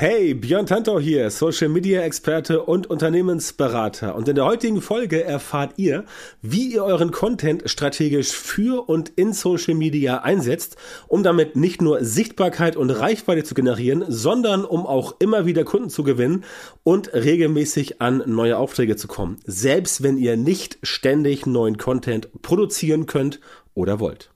[0.00, 4.14] Hey, Björn Tantor hier, Social Media Experte und Unternehmensberater.
[4.14, 6.04] Und in der heutigen Folge erfahrt ihr,
[6.40, 10.76] wie ihr euren Content strategisch für und in Social Media einsetzt,
[11.08, 15.90] um damit nicht nur Sichtbarkeit und Reichweite zu generieren, sondern um auch immer wieder Kunden
[15.90, 16.44] zu gewinnen
[16.84, 19.38] und regelmäßig an neue Aufträge zu kommen.
[19.46, 23.40] Selbst wenn ihr nicht ständig neuen Content produzieren könnt
[23.74, 24.30] oder wollt.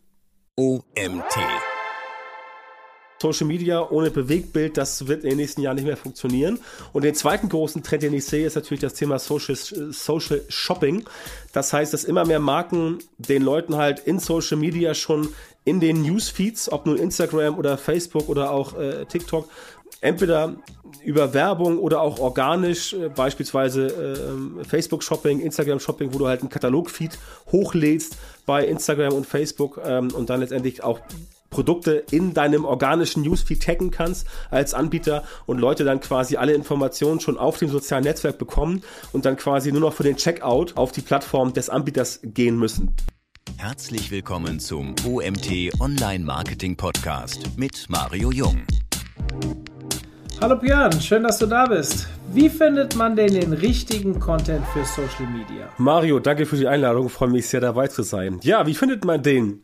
[0.56, 1.38] OMT
[3.22, 6.58] Social Media ohne Bewegtbild, das wird in den nächsten Jahren nicht mehr funktionieren.
[6.92, 11.04] Und den zweiten großen Trend, den ich sehe, ist natürlich das Thema Social, Social Shopping.
[11.52, 15.28] Das heißt, dass immer mehr Marken den Leuten halt in Social Media schon
[15.64, 19.48] in den Newsfeeds, ob nun Instagram oder Facebook oder auch äh, TikTok,
[20.00, 20.56] entweder
[21.04, 23.86] über Werbung oder auch organisch, äh, beispielsweise
[24.60, 27.18] äh, Facebook Shopping, Instagram Shopping, wo du halt einen Katalogfeed
[27.52, 31.00] hochlädst bei Instagram und Facebook ähm, und dann letztendlich auch
[31.52, 37.20] Produkte in deinem organischen Newsfeed taggen kannst als Anbieter und Leute dann quasi alle Informationen
[37.20, 40.90] schon auf dem sozialen Netzwerk bekommen und dann quasi nur noch für den Checkout auf
[40.90, 42.96] die Plattform des Anbieters gehen müssen.
[43.58, 48.62] Herzlich willkommen zum OMT Online Marketing Podcast mit Mario Jung.
[50.40, 52.08] Hallo Björn, schön, dass du da bist.
[52.32, 55.68] Wie findet man denn den richtigen Content für Social Media?
[55.78, 58.40] Mario, danke für die Einladung, freue mich sehr dabei zu sein.
[58.42, 59.62] Ja, wie findet man den?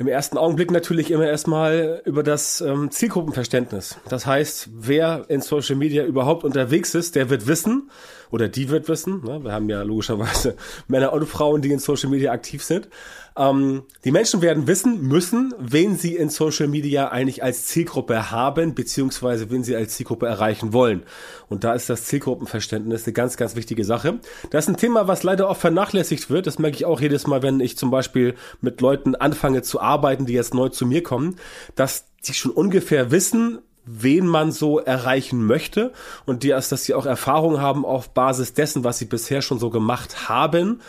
[0.00, 3.98] Im ersten Augenblick natürlich immer erstmal über das ähm, Zielgruppenverständnis.
[4.08, 7.90] Das heißt, wer in Social Media überhaupt unterwegs ist, der wird wissen,
[8.30, 9.44] oder die wird wissen, ne?
[9.44, 10.56] wir haben ja logischerweise
[10.88, 12.88] Männer und Frauen, die in Social Media aktiv sind,
[13.36, 18.74] ähm, die Menschen werden wissen müssen, wen sie in Social Media eigentlich als Zielgruppe haben,
[18.74, 21.04] beziehungsweise wen sie als Zielgruppe erreichen wollen.
[21.48, 24.20] Und da ist das Zielgruppenverständnis eine ganz, ganz wichtige Sache.
[24.50, 26.46] Das ist ein Thema, was leider oft vernachlässigt wird.
[26.46, 30.26] Das merke ich auch jedes Mal, wenn ich zum Beispiel mit Leuten anfange zu arbeiten,
[30.26, 31.36] die jetzt neu zu mir kommen,
[31.74, 35.92] dass die schon ungefähr wissen, wen man so erreichen möchte
[36.26, 39.70] und die, dass sie auch Erfahrung haben auf Basis dessen, was sie bisher schon so
[39.70, 40.80] gemacht haben,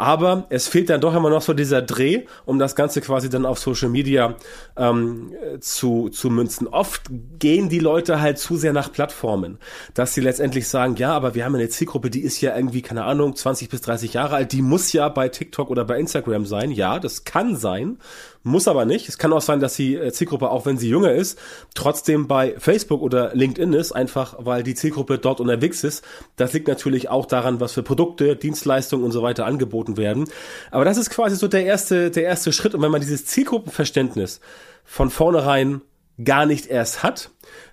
[0.00, 3.44] aber es fehlt dann doch immer noch so dieser Dreh, um das Ganze quasi dann
[3.44, 4.34] auf Social Media
[4.78, 6.66] ähm, zu, zu münzen.
[6.68, 7.02] Oft
[7.38, 9.58] gehen die Leute halt zu sehr nach Plattformen,
[9.92, 13.04] dass sie letztendlich sagen, ja, aber wir haben eine Zielgruppe, die ist ja irgendwie, keine
[13.04, 16.70] Ahnung, 20 bis 30 Jahre alt, die muss ja bei TikTok oder bei Instagram sein.
[16.70, 17.98] Ja, das kann sein,
[18.42, 19.08] muss aber nicht.
[19.08, 21.38] Es kann auch sein, dass die äh, Zielgruppe, auch wenn sie jünger ist,
[21.74, 26.04] trotzdem bei Facebook oder LinkedIn ist, einfach weil die Zielgruppe dort unterwegs ist.
[26.36, 30.28] Das liegt natürlich auch daran, was für Produkte, Dienstleistungen und so weiter angeboten werden.
[30.70, 32.74] Aber das ist quasi so der erste, der erste Schritt.
[32.74, 34.40] Und wenn man dieses Zielgruppenverständnis
[34.84, 35.82] von vornherein
[36.24, 37.30] gar nicht erst hat,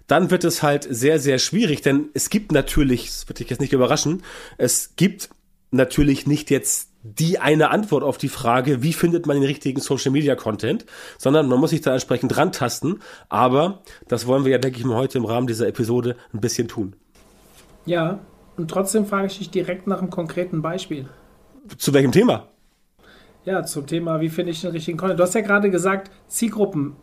[0.08, 3.60] dann wird es halt sehr, sehr schwierig, denn es gibt natürlich, das wird dich jetzt
[3.60, 4.24] nicht überraschen,
[4.58, 5.30] es gibt
[5.72, 10.12] natürlich nicht jetzt die eine Antwort auf die Frage, wie findet man den richtigen Social
[10.12, 10.86] Media Content,
[11.18, 13.02] sondern man muss sich da entsprechend rantasten.
[13.30, 16.68] Aber das wollen wir ja, denke ich mal, heute im Rahmen dieser Episode ein bisschen
[16.68, 16.96] tun.
[17.86, 18.20] Ja,
[18.58, 21.08] und trotzdem frage ich dich direkt nach einem konkreten Beispiel.
[21.78, 22.50] Zu welchem Thema?
[23.46, 25.20] Ja, zum Thema, wie finde ich den richtigen Content.
[25.20, 26.98] Du hast ja gerade gesagt, Zielgruppen.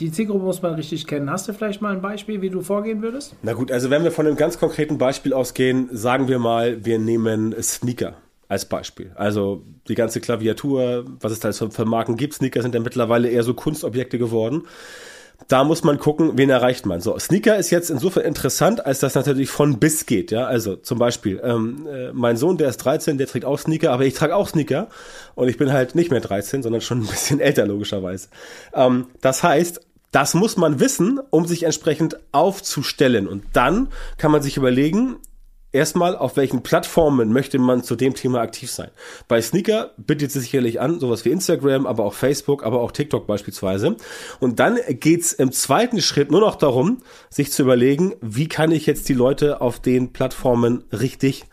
[0.00, 1.30] Die Zielgruppe muss man richtig kennen.
[1.30, 3.34] Hast du vielleicht mal ein Beispiel, wie du vorgehen würdest?
[3.42, 6.98] Na gut, also wenn wir von einem ganz konkreten Beispiel ausgehen, sagen wir mal, wir
[6.98, 8.14] nehmen Sneaker
[8.48, 9.12] als Beispiel.
[9.14, 12.34] Also die ganze Klaviatur, was es da für Marken gibt.
[12.34, 14.64] Sneaker sind ja mittlerweile eher so Kunstobjekte geworden
[15.48, 17.00] da muss man gucken, wen erreicht man.
[17.00, 20.46] So, Sneaker ist jetzt insofern interessant, als das natürlich von bis geht, ja.
[20.46, 24.04] Also zum Beispiel, ähm, äh, mein Sohn, der ist 13, der trägt auch Sneaker, aber
[24.04, 24.88] ich trage auch Sneaker
[25.34, 28.28] und ich bin halt nicht mehr 13, sondern schon ein bisschen älter, logischerweise.
[28.74, 29.80] Ähm, das heißt,
[30.10, 33.28] das muss man wissen, um sich entsprechend aufzustellen.
[33.28, 35.16] Und dann kann man sich überlegen,
[35.76, 38.90] erstmal, auf welchen Plattformen möchte man zu dem Thema aktiv sein.
[39.28, 43.26] Bei Sneaker bietet es sicherlich an, sowas wie Instagram, aber auch Facebook, aber auch TikTok
[43.26, 43.96] beispielsweise.
[44.40, 48.86] Und dann geht's im zweiten Schritt nur noch darum, sich zu überlegen, wie kann ich
[48.86, 51.44] jetzt die Leute auf den Plattformen richtig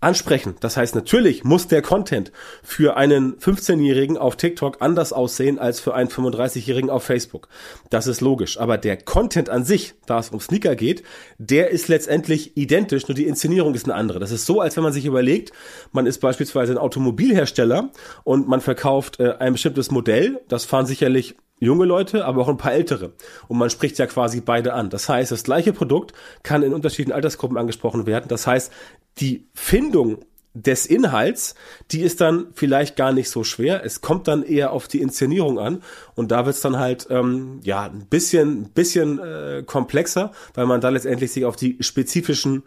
[0.00, 0.54] ansprechen.
[0.60, 5.94] Das heißt, natürlich muss der Content für einen 15-Jährigen auf TikTok anders aussehen als für
[5.94, 7.48] einen 35-Jährigen auf Facebook.
[7.90, 8.58] Das ist logisch.
[8.58, 11.02] Aber der Content an sich, da es um Sneaker geht,
[11.38, 14.18] der ist letztendlich identisch, nur die Inszenierung ist eine andere.
[14.18, 15.52] Das ist so, als wenn man sich überlegt,
[15.92, 17.90] man ist beispielsweise ein Automobilhersteller
[18.24, 20.40] und man verkauft äh, ein bestimmtes Modell.
[20.48, 23.12] Das fahren sicherlich junge Leute, aber auch ein paar ältere.
[23.46, 24.90] Und man spricht ja quasi beide an.
[24.90, 26.12] Das heißt, das gleiche Produkt
[26.42, 28.26] kann in unterschiedlichen Altersgruppen angesprochen werden.
[28.28, 28.72] Das heißt,
[29.18, 30.18] die Findung
[30.52, 31.54] des Inhalts,
[31.92, 33.84] die ist dann vielleicht gar nicht so schwer.
[33.84, 35.82] Es kommt dann eher auf die Inszenierung an
[36.16, 40.80] und da wird es dann halt ähm, ja ein bisschen, bisschen äh, komplexer, weil man
[40.80, 42.64] da letztendlich sich auf die spezifischen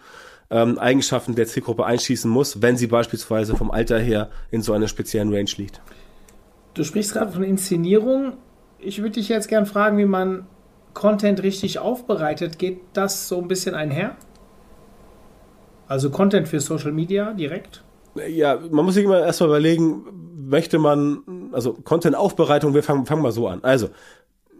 [0.50, 4.88] ähm, Eigenschaften der Zielgruppe einschießen muss, wenn sie beispielsweise vom Alter her in so einer
[4.88, 5.82] speziellen Range liegt.
[6.76, 8.38] Du sprichst gerade von Inszenierung.
[8.86, 10.46] Ich würde dich jetzt gern fragen, wie man
[10.94, 14.16] Content richtig aufbereitet, geht das so ein bisschen einher?
[15.88, 17.84] Also Content für Social Media direkt?
[18.28, 20.04] Ja, man muss sich immer erstmal überlegen,
[20.48, 23.64] möchte man, also Content-Aufbereitung, wir fangen, fangen mal so an.
[23.64, 23.90] Also,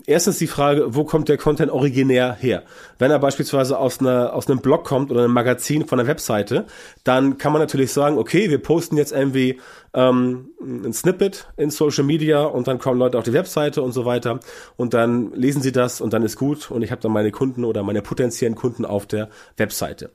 [0.06, 2.64] erstens die Frage, wo kommt der Content originär her?
[3.00, 6.66] Wenn er beispielsweise aus, einer, aus einem Blog kommt oder einem Magazin von einer Webseite,
[7.04, 9.60] dann kann man natürlich sagen, okay, wir posten jetzt irgendwie
[9.94, 14.06] ähm, ein Snippet in Social Media und dann kommen Leute auf die Webseite und so
[14.06, 14.40] weiter
[14.76, 17.64] und dann lesen sie das und dann ist gut und ich habe dann meine Kunden
[17.64, 20.12] oder meine potenziellen Kunden auf der Webseite.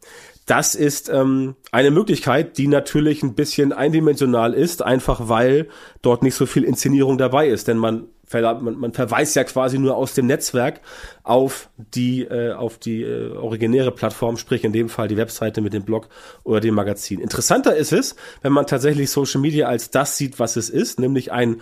[0.47, 5.69] Das ist ähm, eine Möglichkeit, die natürlich ein bisschen eindimensional ist, einfach weil
[6.01, 9.97] dort nicht so viel Inszenierung dabei ist, denn man man, man verweist ja quasi nur
[9.97, 10.81] aus dem Netzwerk
[11.23, 15.73] auf die äh, auf die äh, originäre Plattform, sprich in dem Fall die Webseite mit
[15.73, 16.09] dem Blog
[16.45, 17.21] oder dem Magazin.
[17.21, 21.33] Interessanter ist es, wenn man tatsächlich Social Media als das sieht, was es ist, nämlich
[21.33, 21.61] ein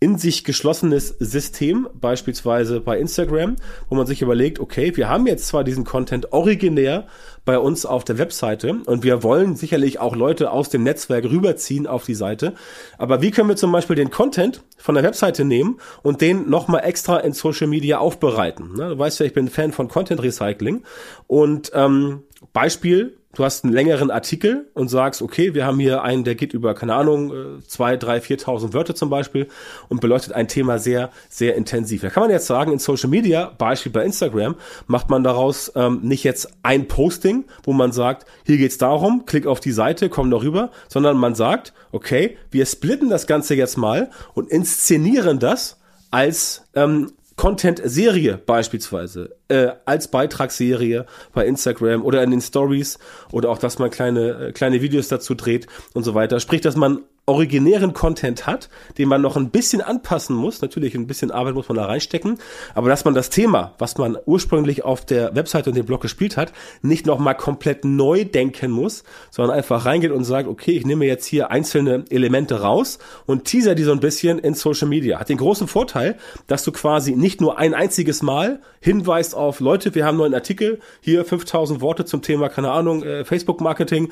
[0.00, 3.56] in sich geschlossenes System, beispielsweise bei Instagram,
[3.88, 7.08] wo man sich überlegt, okay, wir haben jetzt zwar diesen Content originär
[7.44, 11.86] bei uns auf der Webseite und wir wollen sicherlich auch Leute aus dem Netzwerk rüberziehen
[11.86, 12.54] auf die Seite,
[12.96, 16.84] aber wie können wir zum Beispiel den Content von der Webseite nehmen und den nochmal
[16.84, 18.74] extra in Social Media aufbereiten?
[18.76, 20.84] Du weißt ja, ich bin Fan von Content Recycling
[21.26, 22.22] und ähm,
[22.52, 26.54] Beispiel, du hast einen längeren Artikel und sagst, okay, wir haben hier einen, der geht
[26.54, 29.48] über, keine Ahnung, äh, zwei, drei, viertausend Wörter zum Beispiel
[29.88, 32.00] und beleuchtet ein Thema sehr, sehr intensiv.
[32.00, 36.00] Da kann man jetzt sagen, in Social Media, Beispiel bei Instagram, macht man daraus ähm,
[36.02, 40.30] nicht jetzt ein Posting, wo man sagt, hier geht's darum, klick auf die Seite, komm
[40.30, 45.78] darüber, sondern man sagt, okay, wir splitten das Ganze jetzt mal und inszenieren das
[46.10, 52.98] als ähm, Content-Serie beispielsweise, äh, als Beitragsserie bei Instagram oder in den Stories
[53.30, 56.40] oder auch, dass man kleine, äh, kleine Videos dazu dreht und so weiter.
[56.40, 60.62] Sprich, dass man originären Content hat, den man noch ein bisschen anpassen muss.
[60.62, 62.38] Natürlich ein bisschen Arbeit muss man da reinstecken,
[62.74, 66.36] aber dass man das Thema, was man ursprünglich auf der Webseite und dem Blog gespielt
[66.36, 66.52] hat,
[66.82, 71.26] nicht nochmal komplett neu denken muss, sondern einfach reingeht und sagt, okay, ich nehme jetzt
[71.26, 75.20] hier einzelne Elemente raus und teaser die so ein bisschen in Social Media.
[75.20, 76.16] Hat den großen Vorteil,
[76.46, 80.34] dass du quasi nicht nur ein einziges Mal hinweist auf Leute, wir haben nur einen
[80.34, 84.10] Artikel, hier 5000 Worte zum Thema, keine Ahnung, äh, Facebook Marketing,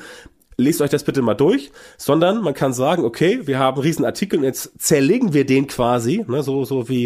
[0.57, 4.05] lest euch das bitte mal durch, sondern man kann sagen, okay, wir haben einen riesen
[4.05, 7.05] Artikel und jetzt zerlegen wir den quasi, ne, so, so wie,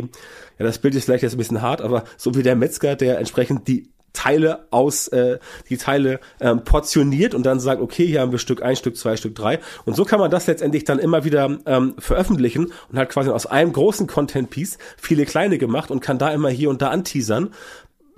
[0.57, 3.19] ja, das Bild ist vielleicht jetzt ein bisschen hart, aber so wie der Metzger, der
[3.19, 5.39] entsprechend die Teile aus, äh,
[5.69, 9.15] die Teile ähm, portioniert und dann sagt, okay, hier haben wir Stück eins, Stück zwei,
[9.15, 9.59] Stück drei.
[9.85, 13.45] Und so kann man das letztendlich dann immer wieder ähm, veröffentlichen und hat quasi aus
[13.45, 17.51] einem großen Content-Piece viele kleine gemacht und kann da immer hier und da anteasern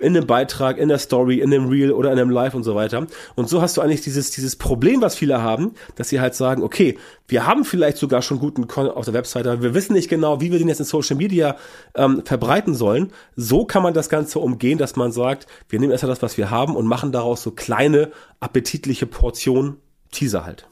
[0.04, 2.74] in einem Beitrag, in der Story, in einem Reel oder in einem Live und so
[2.74, 3.06] weiter.
[3.34, 6.62] Und so hast du eigentlich dieses, dieses Problem, was viele haben, dass sie halt sagen,
[6.62, 10.08] okay, wir haben vielleicht sogar schon guten Content auf der Webseite, aber wir wissen nicht
[10.08, 11.56] genau, wie wir den jetzt in Social Media
[11.94, 13.12] ähm, verbreiten sollen.
[13.34, 16.50] So kann man das Ganze umgehen, dass man sagt, wir nehmen erstmal das, was wir
[16.50, 19.78] haben und machen daraus so kleine, appetitliche Portionen
[20.10, 20.68] Teaser halt.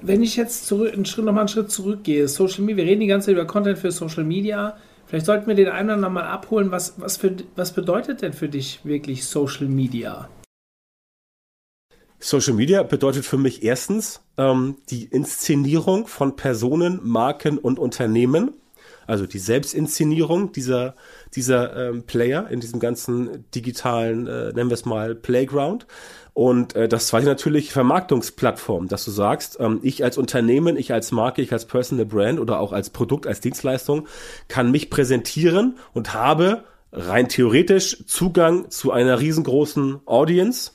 [0.00, 3.06] Wenn ich jetzt zurück, einen Schritt, nochmal einen Schritt zurückgehe, Social Media, wir reden die
[3.06, 4.78] ganze Zeit über Content für Social Media.
[5.08, 6.70] Vielleicht sollten wir den einen oder anderen mal abholen.
[6.70, 10.28] Was, was, für, was bedeutet denn für dich wirklich Social Media?
[12.18, 18.52] Social Media bedeutet für mich erstens ähm, die Inszenierung von Personen, Marken und Unternehmen.
[19.08, 20.94] Also die Selbstinszenierung dieser,
[21.34, 25.86] dieser ähm, Player in diesem ganzen digitalen, äh, nennen wir es mal, Playground.
[26.34, 31.10] Und äh, das zweite natürlich Vermarktungsplattform, dass du sagst, ähm, ich als Unternehmen, ich als
[31.10, 34.06] Marke, ich als Personal Brand oder auch als Produkt, als Dienstleistung
[34.46, 40.72] kann mich präsentieren und habe rein theoretisch Zugang zu einer riesengroßen Audience.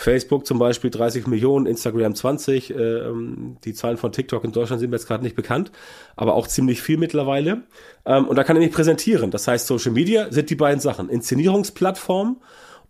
[0.00, 4.80] Facebook zum Beispiel 30 Millionen, Instagram 20, äh, ähm, die Zahlen von TikTok in Deutschland
[4.80, 5.70] sind mir jetzt gerade nicht bekannt,
[6.16, 7.62] aber auch ziemlich viel mittlerweile.
[8.06, 9.30] Ähm, und da kann ich mich präsentieren.
[9.30, 11.08] Das heißt, Social Media sind die beiden Sachen.
[11.08, 12.40] Inszenierungsplattform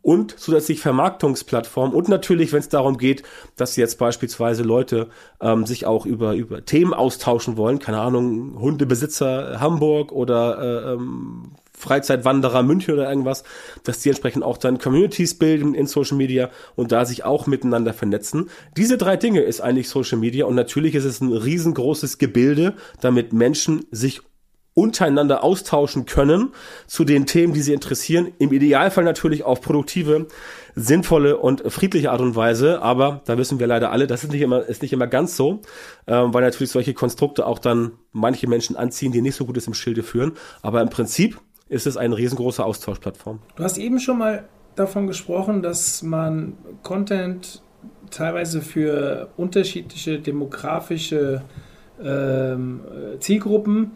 [0.02, 3.22] und zusätzlich Vermarktungsplattformen und natürlich, wenn es darum geht,
[3.56, 5.08] dass jetzt beispielsweise Leute
[5.40, 11.52] ähm, sich auch über über Themen austauschen wollen, keine Ahnung, Hundebesitzer Hamburg oder äh, ähm,
[11.80, 13.42] Freizeitwanderer München oder irgendwas,
[13.84, 17.92] dass die entsprechend auch dann Communities bilden in Social Media und da sich auch miteinander
[17.92, 18.50] vernetzen.
[18.76, 23.32] Diese drei Dinge ist eigentlich Social Media und natürlich ist es ein riesengroßes Gebilde, damit
[23.32, 24.20] Menschen sich
[24.74, 26.50] untereinander austauschen können
[26.86, 28.32] zu den Themen, die sie interessieren.
[28.38, 30.26] Im Idealfall natürlich auf produktive,
[30.74, 32.80] sinnvolle und friedliche Art und Weise.
[32.80, 35.60] Aber da wissen wir leider alle, das ist nicht immer, ist nicht immer ganz so,
[36.06, 39.66] ähm, weil natürlich solche Konstrukte auch dann manche Menschen anziehen, die nicht so gut ist
[39.66, 40.32] im Schilde führen.
[40.62, 41.40] Aber im Prinzip
[41.70, 43.38] ist es eine riesengroße Austauschplattform.
[43.56, 47.62] Du hast eben schon mal davon gesprochen, dass man Content
[48.10, 51.42] teilweise für unterschiedliche demografische
[52.02, 52.80] ähm,
[53.20, 53.92] Zielgruppen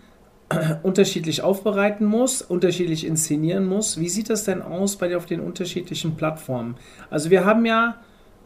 [0.85, 3.99] unterschiedlich aufbereiten muss, unterschiedlich inszenieren muss.
[3.99, 6.77] Wie sieht das denn aus bei dir auf den unterschiedlichen Plattformen?
[7.11, 7.97] Also wir haben ja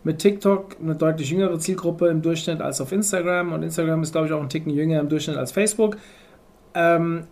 [0.04, 4.28] mit TikTok eine deutlich jüngere Zielgruppe im Durchschnitt als auf Instagram und Instagram ist, glaube
[4.28, 5.98] ich, auch ein Ticken jünger im Durchschnitt als Facebook.
[6.72, 7.26] Ähm,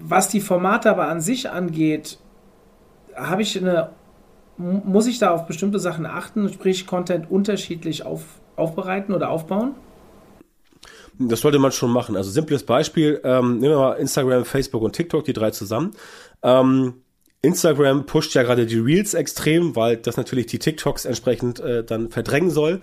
[0.00, 2.18] was die Formate aber an sich angeht,
[3.14, 3.90] habe ich eine,
[4.56, 8.22] muss ich da auf bestimmte Sachen achten, sprich Content unterschiedlich auf,
[8.56, 9.74] aufbereiten oder aufbauen?
[11.18, 12.16] Das sollte man schon machen.
[12.16, 15.92] Also simples Beispiel, ähm, nehmen wir mal Instagram, Facebook und TikTok, die drei zusammen.
[16.42, 16.94] Ähm,
[17.42, 22.10] Instagram pusht ja gerade die Reels extrem, weil das natürlich die TikToks entsprechend äh, dann
[22.10, 22.80] verdrängen soll.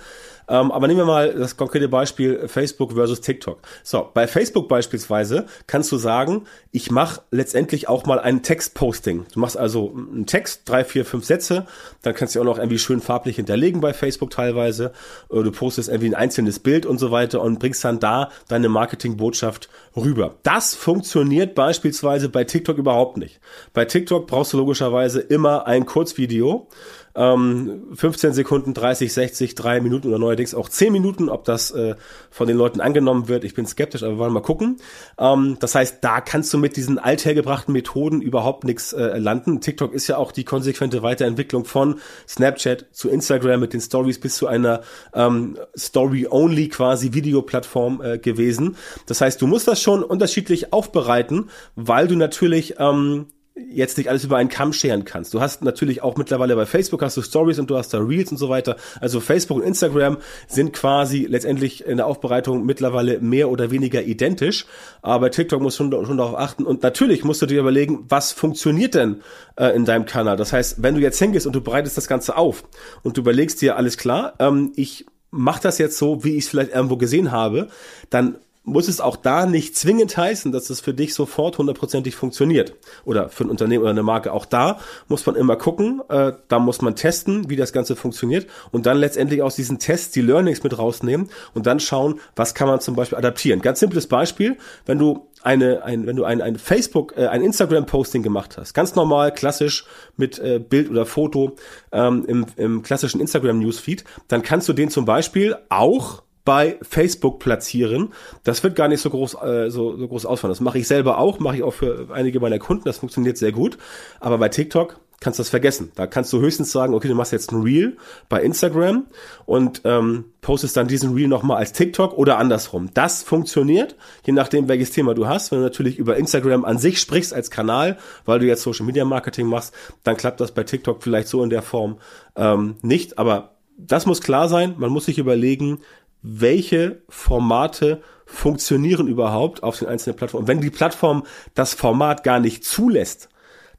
[0.47, 3.59] Ähm, aber nehmen wir mal das konkrete Beispiel Facebook versus TikTok.
[3.83, 9.25] So, bei Facebook beispielsweise kannst du sagen, ich mache letztendlich auch mal ein Textposting.
[9.33, 11.65] Du machst also einen Text, drei, vier, fünf Sätze,
[12.01, 14.91] dann kannst du auch noch irgendwie schön farblich hinterlegen bei Facebook teilweise.
[15.29, 19.69] Du postest irgendwie ein einzelnes Bild und so weiter und bringst dann da deine Marketingbotschaft
[19.95, 20.35] rüber.
[20.43, 23.39] Das funktioniert beispielsweise bei TikTok überhaupt nicht.
[23.73, 26.67] Bei TikTok brauchst du logischerweise immer ein Kurzvideo
[27.15, 31.95] ähm, 15 Sekunden, 30, 60, 3 Minuten oder neuerdings auch 10 Minuten, ob das äh,
[32.29, 33.43] von den Leuten angenommen wird.
[33.43, 34.77] Ich bin skeptisch, aber wir wollen mal gucken.
[35.17, 39.61] Ähm, das heißt, da kannst du mit diesen althergebrachten Methoden überhaupt nichts äh, landen.
[39.61, 44.35] TikTok ist ja auch die konsequente Weiterentwicklung von Snapchat zu Instagram mit den Stories bis
[44.35, 44.81] zu einer
[45.13, 48.75] ähm, Story-only quasi Videoplattform äh, gewesen.
[49.05, 54.25] Das heißt, du musst das schon unterschiedlich aufbereiten, weil du natürlich ähm, jetzt nicht alles
[54.25, 55.33] über einen Kamm scheren kannst.
[55.33, 58.29] Du hast natürlich auch mittlerweile bei Facebook hast du Stories und du hast da Reels
[58.31, 58.75] und so weiter.
[58.99, 64.65] Also Facebook und Instagram sind quasi letztendlich in der Aufbereitung mittlerweile mehr oder weniger identisch.
[65.01, 66.65] Aber TikTok muss schon, schon darauf achten.
[66.65, 69.21] Und natürlich musst du dir überlegen, was funktioniert denn
[69.55, 70.35] äh, in deinem Kanal.
[70.35, 72.65] Das heißt, wenn du jetzt hingehst und du bereitest das Ganze auf
[73.03, 76.49] und du überlegst dir, alles klar, ähm, ich mach das jetzt so, wie ich es
[76.49, 77.67] vielleicht irgendwo gesehen habe,
[78.09, 82.75] dann muss es auch da nicht zwingend heißen, dass es für dich sofort hundertprozentig funktioniert.
[83.05, 84.33] Oder für ein Unternehmen oder eine Marke.
[84.33, 88.47] Auch da muss man immer gucken, äh, da muss man testen, wie das Ganze funktioniert
[88.71, 92.67] und dann letztendlich aus diesen Tests die Learnings mit rausnehmen und dann schauen, was kann
[92.67, 93.61] man zum Beispiel adaptieren.
[93.61, 98.23] Ganz simples Beispiel, wenn du eine, ein, wenn du ein, ein Facebook, äh, ein Instagram-Posting
[98.23, 99.85] gemacht hast, ganz normal, klassisch
[100.17, 101.55] mit äh, Bild oder Foto
[101.91, 108.13] ähm, im, im klassischen Instagram-Newsfeed, dann kannst du den zum Beispiel auch bei Facebook platzieren.
[108.43, 110.51] Das wird gar nicht so groß, äh, so, so groß ausfallen.
[110.51, 112.85] Das mache ich selber auch, mache ich auch für einige meiner Kunden.
[112.85, 113.77] Das funktioniert sehr gut.
[114.19, 115.91] Aber bei TikTok kannst du das vergessen.
[115.95, 117.97] Da kannst du höchstens sagen, okay, du machst jetzt ein Reel
[118.29, 119.05] bei Instagram
[119.45, 122.89] und ähm, postest dann diesen Reel nochmal als TikTok oder andersrum.
[122.93, 125.51] Das funktioniert, je nachdem, welches Thema du hast.
[125.51, 129.05] Wenn du natürlich über Instagram an sich sprichst als Kanal, weil du jetzt Social Media
[129.05, 129.73] Marketing machst,
[130.03, 131.97] dann klappt das bei TikTok vielleicht so in der Form
[132.35, 133.17] ähm, nicht.
[133.17, 134.75] Aber das muss klar sein.
[134.77, 135.79] Man muss sich überlegen,
[136.25, 140.47] welche Formate funktionieren überhaupt auf den einzelnen Plattformen.
[140.47, 143.29] Wenn die Plattform das Format gar nicht zulässt,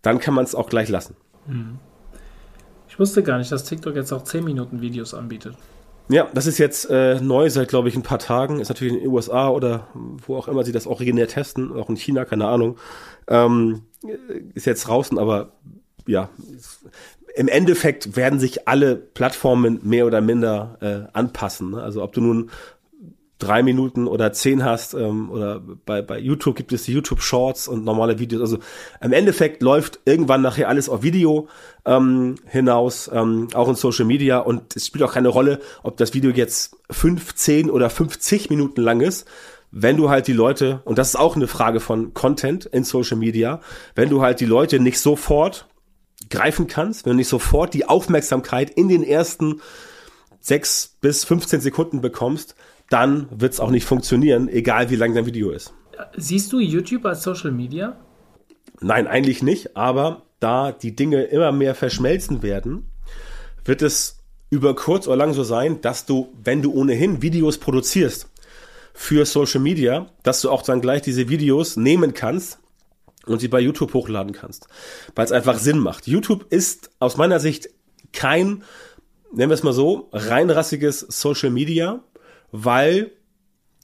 [0.02, 1.16] dann kann man es auch gleich lassen.
[1.46, 1.78] Mhm.
[2.88, 5.56] Ich wusste gar nicht, dass TikTok jetzt auch 10 Minuten Videos anbietet.
[6.08, 8.60] Ja, das ist jetzt äh, neu seit, glaube ich, ein paar Tagen.
[8.60, 11.96] Ist natürlich in den USA oder wo auch immer sie das originär testen, auch in
[11.96, 12.78] China, keine Ahnung.
[13.26, 13.82] Ähm,
[14.54, 15.52] ist jetzt draußen, aber
[16.06, 16.30] ja,
[17.36, 21.72] im Endeffekt werden sich alle Plattformen mehr oder minder äh, anpassen.
[21.72, 21.82] Ne?
[21.82, 22.50] Also ob du nun
[23.38, 27.68] drei Minuten oder zehn hast ähm, oder bei, bei YouTube gibt es die YouTube Shorts
[27.68, 28.40] und normale Videos.
[28.40, 28.58] Also
[29.02, 31.48] im Endeffekt läuft irgendwann nachher alles auf Video
[31.84, 36.14] ähm, hinaus, ähm, auch in Social Media und es spielt auch keine Rolle, ob das
[36.14, 39.28] Video jetzt 15 oder 50 Minuten lang ist.
[39.70, 43.18] Wenn du halt die Leute, und das ist auch eine Frage von Content in Social
[43.18, 43.60] Media,
[43.94, 45.66] wenn du halt die Leute nicht sofort
[46.28, 49.60] greifen kannst, wenn du nicht sofort die Aufmerksamkeit in den ersten
[50.40, 52.54] sechs bis 15 Sekunden bekommst,
[52.88, 55.74] dann wird es auch nicht funktionieren, egal wie lang dein Video ist.
[56.16, 57.96] Siehst du YouTube als Social Media?
[58.80, 62.90] Nein, eigentlich nicht, aber da die Dinge immer mehr verschmelzen werden,
[63.64, 68.30] wird es über kurz oder lang so sein, dass du, wenn du ohnehin Videos produzierst
[68.92, 72.58] für Social Media, dass du auch dann gleich diese Videos nehmen kannst
[73.26, 74.68] und sie bei YouTube hochladen kannst,
[75.14, 76.06] weil es einfach Sinn macht.
[76.06, 77.68] YouTube ist aus meiner Sicht
[78.12, 78.62] kein,
[79.32, 82.02] nennen wir es mal so, reinrassiges Social Media,
[82.52, 83.12] weil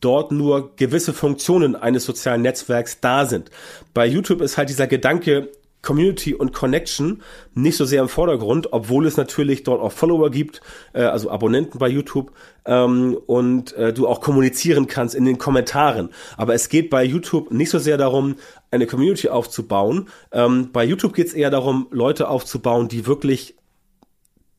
[0.01, 3.51] dort nur gewisse Funktionen eines sozialen Netzwerks da sind.
[3.95, 7.23] Bei YouTube ist halt dieser Gedanke, Community und Connection
[7.55, 10.61] nicht so sehr im Vordergrund, obwohl es natürlich dort auch Follower gibt,
[10.93, 12.33] äh, also Abonnenten bei YouTube
[12.65, 16.11] ähm, und äh, du auch kommunizieren kannst in den Kommentaren.
[16.37, 18.37] Aber es geht bei YouTube nicht so sehr darum,
[18.71, 20.09] eine Community aufzubauen.
[20.31, 23.57] Ähm, bei YouTube geht es eher darum, Leute aufzubauen, die wirklich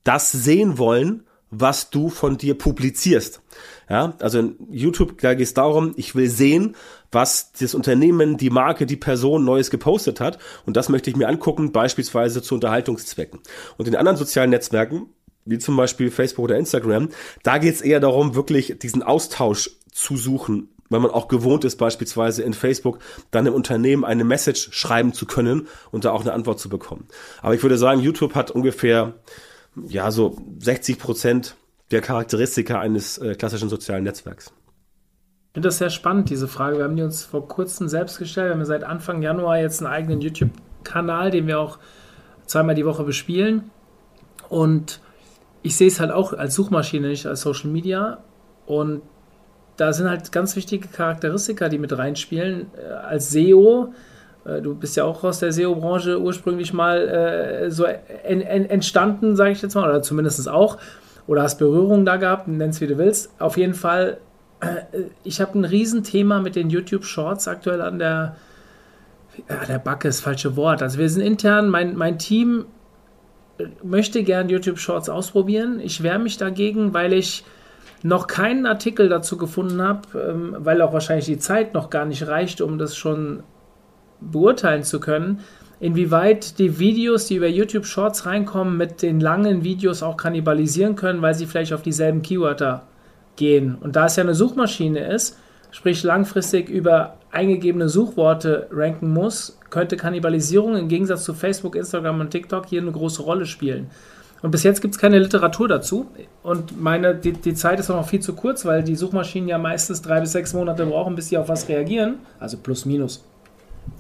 [0.03, 3.41] das sehen wollen, was du von dir publizierst.
[3.89, 6.75] Ja, also in YouTube, da geht es darum, ich will sehen,
[7.13, 10.39] was das Unternehmen, die Marke, die Person Neues gepostet hat.
[10.65, 13.39] Und das möchte ich mir angucken, beispielsweise zu Unterhaltungszwecken.
[13.77, 15.07] Und in anderen sozialen Netzwerken,
[15.45, 17.09] wie zum Beispiel Facebook oder Instagram,
[17.43, 21.77] da geht es eher darum, wirklich diesen Austausch zu suchen, weil man auch gewohnt ist,
[21.77, 22.99] beispielsweise in Facebook
[23.31, 27.07] dann im Unternehmen eine Message schreiben zu können und da auch eine Antwort zu bekommen.
[27.41, 29.15] Aber ich würde sagen, YouTube hat ungefähr
[29.87, 31.55] ja so 60 Prozent
[31.91, 34.53] der Charakteristika eines äh, klassischen sozialen Netzwerks.
[35.53, 36.77] Ich finde das sehr spannend, diese Frage.
[36.77, 38.47] Wir haben die uns vor kurzem selbst gestellt.
[38.47, 41.77] Wir haben seit Anfang Januar jetzt einen eigenen YouTube-Kanal, den wir auch
[42.47, 43.69] zweimal die Woche bespielen.
[44.49, 44.99] Und
[45.61, 48.23] ich sehe es halt auch als Suchmaschine, nicht als Social Media.
[48.65, 49.03] Und
[49.77, 52.71] da sind halt ganz wichtige Charakteristika, die mit reinspielen.
[52.75, 53.93] Äh, als SEO,
[54.45, 59.35] äh, du bist ja auch aus der SEO-Branche ursprünglich mal äh, so en, en, entstanden,
[59.35, 60.79] sage ich jetzt mal, oder zumindest auch
[61.27, 63.39] oder hast Berührung da gehabt, nenn's wie du willst.
[63.39, 64.17] Auf jeden Fall,
[65.23, 68.35] ich habe ein Riesenthema mit den YouTube Shorts aktuell an der,
[69.49, 70.81] ja, der Backe ist das falsche Wort.
[70.81, 72.65] Also wir sind intern, mein, mein Team
[73.83, 75.79] möchte gern YouTube Shorts ausprobieren.
[75.79, 77.43] Ich wehre mich dagegen, weil ich
[78.01, 82.27] noch keinen Artikel dazu gefunden habe, ähm, weil auch wahrscheinlich die Zeit noch gar nicht
[82.27, 83.43] reicht, um das schon
[84.19, 85.41] beurteilen zu können
[85.83, 91.21] inwieweit die Videos, die über YouTube Shorts reinkommen, mit den langen Videos auch kannibalisieren können,
[91.21, 92.87] weil sie vielleicht auf dieselben Keywörter
[93.35, 93.75] gehen.
[93.79, 95.37] Und da es ja eine Suchmaschine ist,
[95.71, 102.29] sprich langfristig über eingegebene Suchworte ranken muss, könnte Kannibalisierung im Gegensatz zu Facebook, Instagram und
[102.29, 103.89] TikTok hier eine große Rolle spielen.
[104.41, 106.07] Und bis jetzt gibt es keine Literatur dazu.
[106.43, 109.57] Und meine, die, die Zeit ist auch noch viel zu kurz, weil die Suchmaschinen ja
[109.57, 112.15] meistens drei bis sechs Monate brauchen, bis sie auf was reagieren.
[112.39, 113.23] Also plus minus.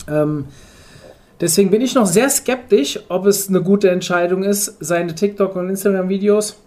[0.07, 0.45] Ähm,
[1.43, 5.67] Deswegen bin ich noch sehr skeptisch, ob es eine gute Entscheidung ist, seine TikTok- und
[5.67, 6.62] Instagram-Videos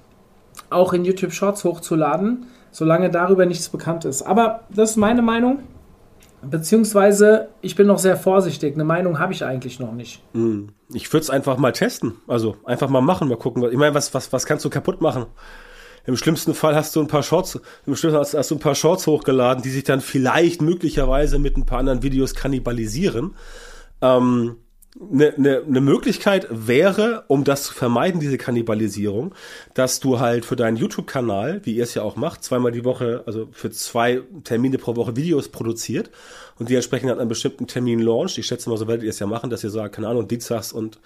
[0.70, 4.22] auch in YouTube Shorts hochzuladen, solange darüber nichts bekannt ist.
[4.22, 5.60] Aber das ist meine Meinung.
[6.42, 8.74] Beziehungsweise, ich bin noch sehr vorsichtig.
[8.74, 10.22] Eine Meinung habe ich eigentlich noch nicht.
[10.32, 10.68] Hm.
[10.92, 12.14] Ich würde es einfach mal testen.
[12.28, 13.64] Also einfach mal machen, mal gucken.
[13.70, 15.26] Ich meine, was, was, was kannst du kaputt machen?
[16.06, 18.76] Im schlimmsten Fall hast du ein paar Shorts, im schlimmsten Fall hast du ein paar
[18.76, 23.34] Shorts hochgeladen, die sich dann vielleicht möglicherweise mit ein paar anderen Videos kannibalisieren.
[24.00, 24.56] Ähm,
[25.12, 29.34] eine, eine, eine Möglichkeit wäre, um das zu vermeiden, diese Kannibalisierung,
[29.74, 33.22] dass du halt für deinen YouTube-Kanal, wie ihr es ja auch macht, zweimal die Woche,
[33.26, 36.10] also für zwei Termine pro Woche Videos produziert
[36.58, 38.38] und die entsprechend an einem bestimmten Termin launcht.
[38.38, 40.72] Ich schätze mal, so werdet ihr es ja machen, dass ihr sagt, keine Ahnung, Dienstags
[40.72, 40.98] und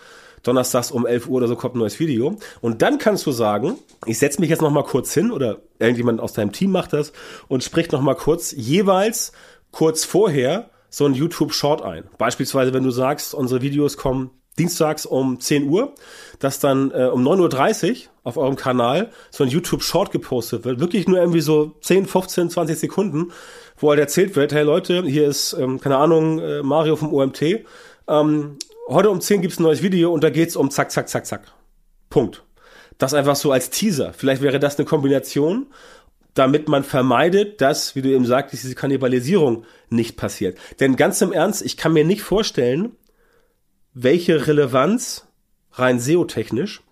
[0.43, 2.37] Donnerstags um 11 Uhr oder so kommt ein neues Video.
[2.61, 6.21] Und dann kannst du sagen, ich setze mich jetzt noch mal kurz hin oder irgendjemand
[6.21, 7.13] aus deinem Team macht das
[7.49, 9.33] und spricht noch mal kurz jeweils
[9.71, 12.05] kurz vorher so ein YouTube-Short ein.
[12.19, 15.95] Beispielsweise, wenn du sagst, unsere Videos kommen dienstags um 10 Uhr,
[16.39, 20.81] dass dann äh, um 9.30 Uhr auf eurem Kanal so ein YouTube-Short gepostet wird.
[20.81, 23.33] Wirklich nur irgendwie so 10, 15, 20 Sekunden,
[23.79, 27.65] wo halt erzählt wird, hey Leute, hier ist, ähm, keine Ahnung, äh, Mario vom OMT.
[28.09, 31.27] Ähm, heute um 10 gibt's ein neues Video und da geht's um zack, zack, zack,
[31.27, 31.53] zack.
[32.11, 32.43] Punkt.
[32.99, 34.13] Das einfach so als Teaser.
[34.13, 35.69] Vielleicht wäre das eine Kombination
[36.35, 40.59] damit man vermeidet, dass, wie du eben sagtest, diese Kannibalisierung nicht passiert.
[40.79, 42.93] Denn ganz im Ernst, ich kann mir nicht vorstellen,
[43.95, 45.27] welche Relevanz
[45.73, 46.83] rein SEO-technisch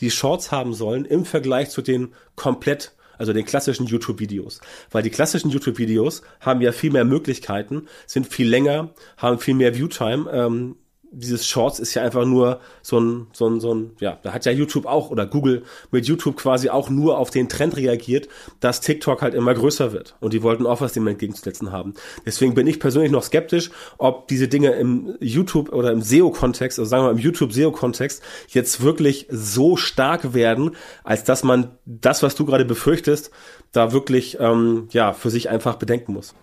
[0.00, 4.60] die Shorts haben sollen im Vergleich zu den komplett, also den klassischen YouTube-Videos.
[4.90, 9.74] Weil die klassischen YouTube-Videos haben ja viel mehr Möglichkeiten, sind viel länger, haben viel mehr
[9.74, 10.76] Viewtime, ähm,
[11.12, 14.44] dieses Shorts ist ja einfach nur so ein, so ein, so ein, ja, da hat
[14.46, 18.28] ja YouTube auch oder Google mit YouTube quasi auch nur auf den Trend reagiert,
[18.60, 20.16] dass TikTok halt immer größer wird.
[20.20, 21.94] Und die wollten auch was dem entgegenzusetzen haben.
[22.24, 26.88] Deswegen bin ich persönlich noch skeptisch, ob diese Dinge im YouTube oder im SEO-Kontext, also
[26.88, 32.34] sagen wir mal im YouTube-SEO-Kontext, jetzt wirklich so stark werden, als dass man das, was
[32.34, 33.30] du gerade befürchtest,
[33.72, 36.34] da wirklich, ähm, ja, für sich einfach bedenken muss.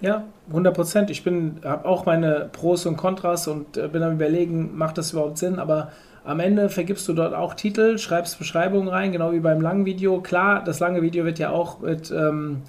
[0.00, 1.10] Ja, 100 Prozent.
[1.10, 5.36] Ich habe auch meine Pros und Kontras und äh, bin am überlegen, macht das überhaupt
[5.36, 5.58] Sinn?
[5.58, 5.92] Aber
[6.24, 10.20] am Ende vergibst du dort auch Titel, schreibst Beschreibungen rein, genau wie beim langen Video.
[10.22, 12.62] Klar, das lange Video wird ja auch mit, ähm,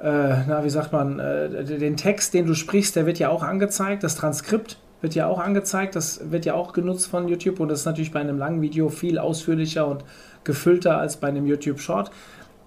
[0.00, 0.04] äh,
[0.46, 4.02] na, wie sagt man, äh, den Text, den du sprichst, der wird ja auch angezeigt.
[4.02, 5.96] Das Transkript wird ja auch angezeigt.
[5.96, 8.90] Das wird ja auch genutzt von YouTube und das ist natürlich bei einem langen Video
[8.90, 10.04] viel ausführlicher und
[10.44, 12.10] gefüllter als bei einem YouTube Short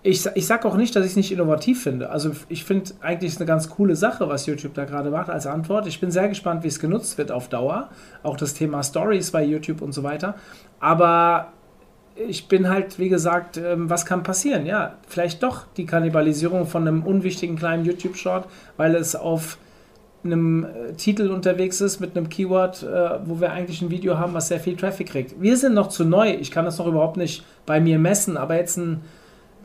[0.03, 2.09] ich, ich sage auch nicht, dass ich es nicht innovativ finde.
[2.09, 5.87] Also ich finde eigentlich eine ganz coole Sache, was YouTube da gerade macht als Antwort.
[5.87, 7.89] Ich bin sehr gespannt, wie es genutzt wird auf Dauer.
[8.21, 10.35] Auch das Thema Stories bei YouTube und so weiter.
[10.81, 11.53] Aber
[12.15, 14.65] ich bin halt, wie gesagt, ähm, was kann passieren?
[14.65, 19.57] Ja, vielleicht doch die Kannibalisierung von einem unwichtigen kleinen YouTube-Short, weil es auf
[20.25, 24.33] einem äh, Titel unterwegs ist, mit einem Keyword, äh, wo wir eigentlich ein Video haben,
[24.33, 25.41] was sehr viel Traffic kriegt.
[25.41, 26.31] Wir sind noch zu neu.
[26.31, 29.01] Ich kann das noch überhaupt nicht bei mir messen, aber jetzt ein,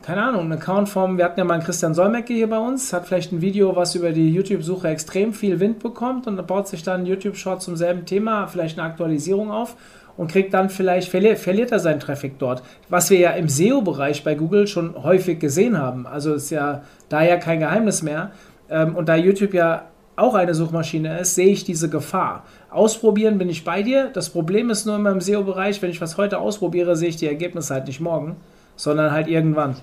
[0.01, 2.93] keine Ahnung, ein Account vom, wir hatten ja mal einen Christian Solmecke hier bei uns,
[2.93, 6.83] hat vielleicht ein Video, was über die YouTube-Suche extrem viel Wind bekommt und baut sich
[6.83, 9.75] dann ein YouTube-Short zum selben Thema, vielleicht eine Aktualisierung auf
[10.19, 12.61] und kriegt dann vielleicht, verliert, verliert er seinen Traffic dort.
[12.89, 16.05] Was wir ja im SEO-Bereich bei Google schon häufig gesehen haben.
[16.07, 18.31] Also ist ja da ja kein Geheimnis mehr.
[18.69, 19.85] Ähm, und da YouTube ja
[20.17, 22.43] auch eine Suchmaschine ist, sehe ich diese Gefahr.
[22.69, 24.09] Ausprobieren bin ich bei dir.
[24.13, 27.27] Das Problem ist nur immer im SEO-Bereich, wenn ich was heute ausprobiere, sehe ich die
[27.27, 28.35] Ergebnisse halt nicht morgen,
[28.79, 29.75] sondern halt irgendwann.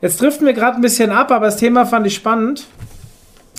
[0.00, 2.66] Jetzt driften wir gerade ein bisschen ab, aber das Thema fand ich spannend.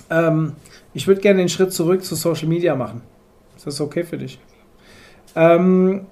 [0.09, 0.53] Ähm,
[0.93, 3.01] ich würde gerne den Schritt zurück zu Social Media machen.
[3.55, 4.39] Ist das okay für dich?
[5.35, 6.07] Ähm,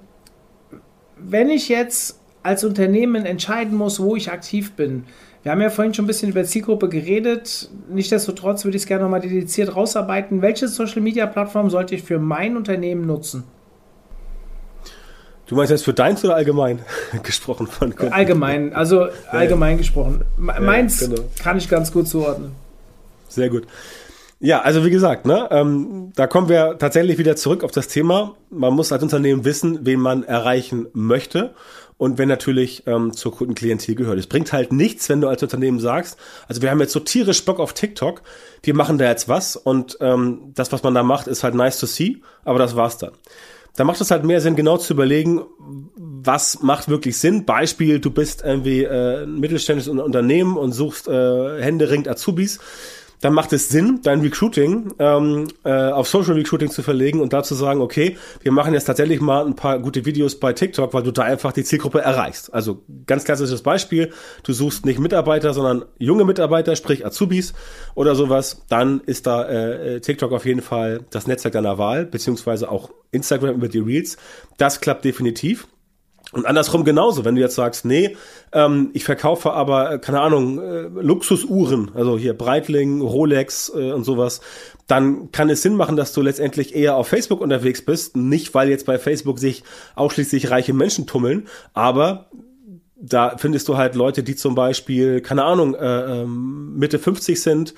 [1.16, 5.04] wenn ich jetzt als Unternehmen entscheiden muss, wo ich aktiv bin,
[5.42, 7.68] wir haben ja vorhin schon ein bisschen über Zielgruppe geredet.
[7.90, 10.42] Nichtsdestotrotz würde ich es gerne nochmal dediziert rausarbeiten.
[10.42, 13.44] Welche Social Media Plattform sollte ich für mein Unternehmen nutzen?
[15.46, 16.80] Du meinst jetzt für deins oder allgemein
[17.22, 18.12] gesprochen von Kunden?
[18.12, 19.78] Allgemein, also allgemein ja.
[19.78, 20.24] gesprochen.
[20.36, 21.22] Meins ja, genau.
[21.42, 22.52] kann ich ganz gut zuordnen.
[23.28, 23.66] Sehr gut.
[24.40, 28.34] Ja, also wie gesagt, ne, ähm, da kommen wir tatsächlich wieder zurück auf das Thema.
[28.50, 31.54] Man muss als Unternehmen wissen, wen man erreichen möchte
[31.96, 34.18] und wenn natürlich ähm, zur Kundenklientel gehört.
[34.18, 37.44] Es bringt halt nichts, wenn du als Unternehmen sagst, also wir haben jetzt so tierisch
[37.44, 38.22] Bock auf TikTok,
[38.62, 41.78] wir machen da jetzt was und ähm, das, was man da macht, ist halt nice
[41.78, 43.12] to see, aber das war's dann.
[43.76, 45.42] Da macht es halt mehr Sinn, genau zu überlegen,
[45.96, 47.44] was macht wirklich Sinn.
[47.44, 52.60] Beispiel, du bist irgendwie äh, ein mittelständisches Unternehmen und suchst äh, händeringend Azubis
[53.24, 57.42] dann macht es Sinn, dein Recruiting ähm, äh, auf Social Recruiting zu verlegen und da
[57.42, 61.04] zu sagen, okay, wir machen jetzt tatsächlich mal ein paar gute Videos bei TikTok, weil
[61.04, 62.52] du da einfach die Zielgruppe erreichst.
[62.52, 67.54] Also ganz klassisches Beispiel, du suchst nicht Mitarbeiter, sondern junge Mitarbeiter, sprich Azubis
[67.94, 72.70] oder sowas, dann ist da äh, TikTok auf jeden Fall das Netzwerk deiner Wahl, beziehungsweise
[72.70, 74.18] auch Instagram über die Reels.
[74.58, 75.66] Das klappt definitiv.
[76.34, 78.16] Und andersrum genauso, wenn du jetzt sagst, nee,
[78.52, 84.04] ähm, ich verkaufe aber, äh, keine Ahnung, äh, Luxusuhren, also hier Breitling, Rolex äh, und
[84.04, 84.40] sowas,
[84.88, 88.16] dann kann es Sinn machen, dass du letztendlich eher auf Facebook unterwegs bist.
[88.16, 89.62] Nicht, weil jetzt bei Facebook sich
[89.94, 92.28] ausschließlich reiche Menschen tummeln, aber
[92.96, 97.74] da findest du halt Leute, die zum Beispiel, keine Ahnung, äh, ähm, Mitte 50 sind,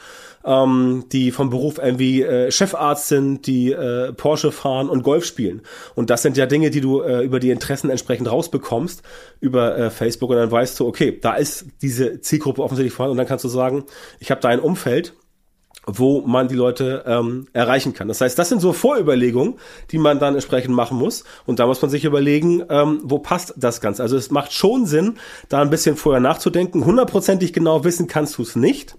[0.47, 5.63] ähm, die vom Beruf irgendwie äh, Chefarzt sind, die äh, Porsche fahren und Golf spielen.
[5.95, 9.03] Und das sind ja Dinge, die du äh, über die Interessen entsprechend rausbekommst
[9.41, 13.19] über äh, Facebook und dann weißt du, okay, da ist diese Zielgruppe offensichtlich vorhanden und
[13.19, 13.85] dann kannst du sagen,
[14.21, 15.15] ich habe da ein Umfeld,
[15.87, 18.09] wo man die Leute ähm, erreichen kann.
[18.09, 19.55] Das heißt, das sind so Vorüberlegungen,
[19.93, 21.25] die man dann entsprechend machen muss.
[21.47, 24.03] Und da muss man sich überlegen, ähm, wo passt das Ganze.
[24.03, 25.15] Also es macht schon Sinn,
[25.49, 26.85] da ein bisschen vorher nachzudenken.
[26.85, 28.97] Hundertprozentig genau wissen kannst du es nicht.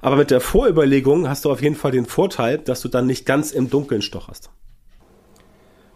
[0.00, 3.26] Aber mit der Vorüberlegung hast du auf jeden Fall den Vorteil, dass du dann nicht
[3.26, 4.50] ganz im Dunkeln stocherst.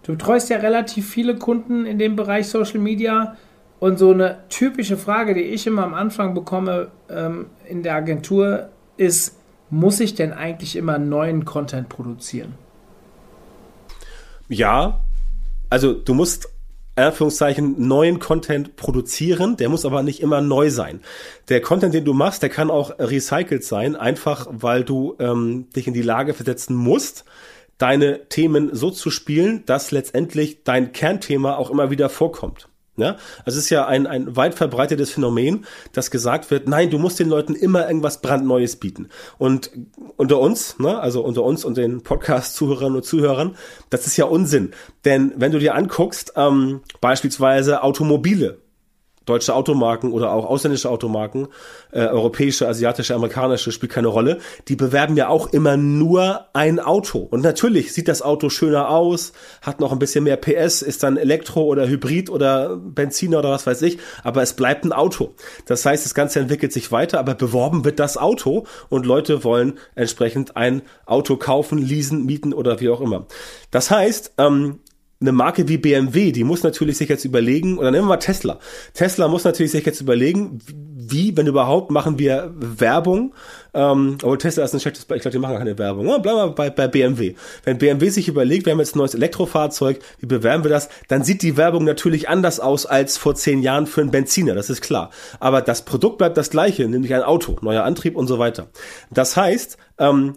[0.02, 3.36] Du betreust ja relativ viele Kunden in dem Bereich Social Media.
[3.78, 8.70] Und so eine typische Frage, die ich immer am Anfang bekomme ähm, in der Agentur,
[8.96, 9.36] ist,
[9.72, 12.54] muss ich denn eigentlich immer neuen Content produzieren?
[14.48, 15.00] Ja,
[15.70, 16.50] also du musst
[16.94, 21.00] Anführungszeichen neuen Content produzieren, der muss aber nicht immer neu sein.
[21.48, 25.86] Der Content, den du machst, der kann auch recycelt sein, einfach weil du ähm, dich
[25.86, 27.24] in die Lage versetzen musst,
[27.78, 32.68] deine Themen so zu spielen, dass letztendlich dein Kernthema auch immer wieder vorkommt.
[32.96, 36.98] Ja, also es ist ja ein, ein weit verbreitetes Phänomen, dass gesagt wird, nein, du
[36.98, 39.08] musst den Leuten immer irgendwas brandneues bieten.
[39.38, 39.70] Und
[40.16, 43.56] unter uns, ne, also unter uns und den Podcast-Zuhörern und Zuhörern,
[43.88, 44.72] das ist ja Unsinn.
[45.06, 48.58] Denn wenn du dir anguckst, ähm, beispielsweise Automobile,
[49.24, 51.48] deutsche Automarken oder auch ausländische Automarken,
[51.92, 57.18] äh, europäische, asiatische, amerikanische, spielt keine Rolle, die bewerben ja auch immer nur ein Auto.
[57.18, 61.16] Und natürlich sieht das Auto schöner aus, hat noch ein bisschen mehr PS, ist dann
[61.16, 65.34] Elektro oder Hybrid oder Benziner oder was weiß ich, aber es bleibt ein Auto.
[65.66, 69.78] Das heißt, das Ganze entwickelt sich weiter, aber beworben wird das Auto und Leute wollen
[69.94, 73.26] entsprechend ein Auto kaufen, leasen, mieten oder wie auch immer.
[73.70, 74.80] Das heißt, ähm,
[75.22, 78.58] eine Marke wie BMW, die muss natürlich sich jetzt überlegen, oder nehmen wir mal Tesla.
[78.92, 83.34] Tesla muss natürlich sich jetzt überlegen, wie, wenn überhaupt, machen wir Werbung.
[83.74, 86.06] Ähm, aber Tesla ist ein schlechtes Beispiel, ich glaube, die machen keine Werbung.
[86.08, 87.34] Ja, bleiben wir bei, bei BMW.
[87.64, 91.24] Wenn BMW sich überlegt, wir haben jetzt ein neues Elektrofahrzeug, wie bewerben wir das, dann
[91.24, 94.82] sieht die Werbung natürlich anders aus als vor zehn Jahren für einen Benziner, das ist
[94.82, 95.10] klar.
[95.40, 98.68] Aber das Produkt bleibt das gleiche, nämlich ein Auto, neuer Antrieb und so weiter.
[99.10, 100.34] Das heißt, ähm,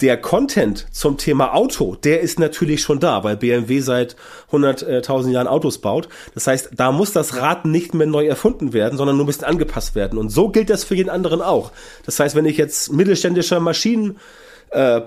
[0.00, 4.16] der Content zum Thema Auto, der ist natürlich schon da, weil BMW seit
[4.52, 6.08] 100.000 Jahren Autos baut.
[6.34, 9.44] Das heißt, da muss das Rad nicht mehr neu erfunden werden, sondern nur ein bisschen
[9.44, 10.18] angepasst werden.
[10.18, 11.72] Und so gilt das für jeden anderen auch.
[12.04, 14.16] Das heißt, wenn ich jetzt mittelständischer Maschinen
[14.72, 15.00] Äh,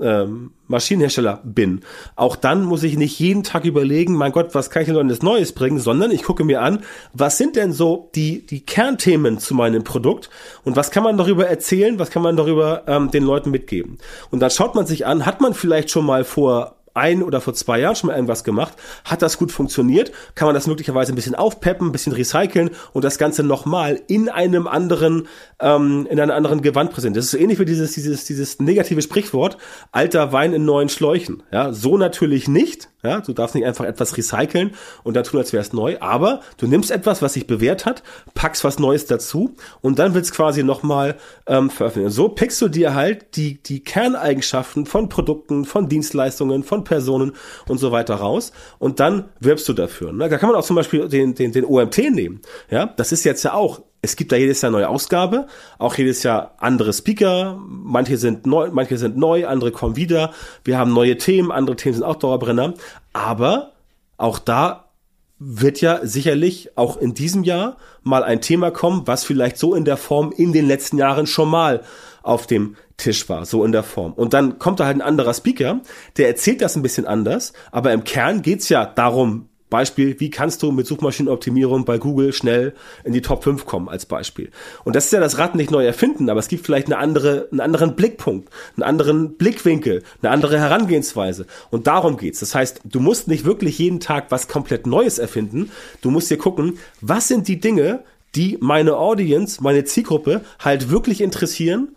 [0.00, 1.80] ähm, Maschinenhersteller bin,
[2.16, 5.52] auch dann muss ich nicht jeden Tag überlegen, mein Gott, was kann ich denn Neues
[5.52, 9.84] bringen, sondern ich gucke mir an, was sind denn so die, die Kernthemen zu meinem
[9.84, 10.30] Produkt
[10.64, 13.98] und was kann man darüber erzählen, was kann man darüber ähm, den Leuten mitgeben.
[14.30, 17.54] Und dann schaut man sich an, hat man vielleicht schon mal vor ein oder vor
[17.54, 21.14] zwei Jahren schon mal irgendwas gemacht, hat das gut funktioniert, kann man das möglicherweise ein
[21.14, 25.28] bisschen aufpeppen, ein bisschen recyceln und das Ganze nochmal in einem anderen,
[25.60, 27.14] ähm, in einer anderen Gewand präsentieren.
[27.14, 29.56] Das ist so ähnlich wie dieses, dieses, dieses negative Sprichwort,
[29.92, 31.42] alter Wein in neuen Schläuchen.
[31.50, 32.88] Ja, so natürlich nicht.
[33.04, 34.72] Ja, du darfst nicht einfach etwas recyceln
[35.04, 38.02] und dann tun, als wäre es neu, aber du nimmst etwas, was sich bewährt hat,
[38.34, 42.16] packst was Neues dazu und dann es quasi nochmal ähm, veröffentlicht.
[42.16, 47.32] so pickst du dir halt die, die Kerneigenschaften von Produkten, von Dienstleistungen, von Personen
[47.68, 50.12] und so weiter raus und dann wirbst du dafür.
[50.12, 50.28] Ne?
[50.28, 52.40] Da kann man auch zum Beispiel den, den, den OMT nehmen.
[52.70, 55.46] Ja, das ist jetzt ja auch es gibt da jedes Jahr neue Ausgabe,
[55.78, 60.32] auch jedes Jahr andere Speaker, manche sind neu, manche sind neu, andere kommen wieder.
[60.62, 62.74] Wir haben neue Themen, andere Themen sind auch Dauerbrenner,
[63.12, 63.72] aber
[64.16, 64.90] auch da
[65.38, 69.84] wird ja sicherlich auch in diesem Jahr mal ein Thema kommen, was vielleicht so in
[69.84, 71.82] der Form in den letzten Jahren schon mal
[72.22, 74.12] auf dem Tisch war, so in der Form.
[74.12, 75.80] Und dann kommt da halt ein anderer Speaker,
[76.16, 80.62] der erzählt das ein bisschen anders, aber im Kern geht's ja darum, Beispiel, wie kannst
[80.62, 84.50] du mit Suchmaschinenoptimierung bei Google schnell in die Top 5 kommen als Beispiel.
[84.84, 87.48] Und das ist ja das Rad nicht neu erfinden, aber es gibt vielleicht eine andere,
[87.50, 91.46] einen anderen Blickpunkt, einen anderen Blickwinkel, eine andere Herangehensweise.
[91.70, 92.40] Und darum geht's.
[92.40, 95.70] Das heißt, du musst nicht wirklich jeden Tag was komplett Neues erfinden.
[96.00, 101.20] Du musst dir gucken, was sind die Dinge, die meine Audience, meine Zielgruppe halt wirklich
[101.20, 101.88] interessieren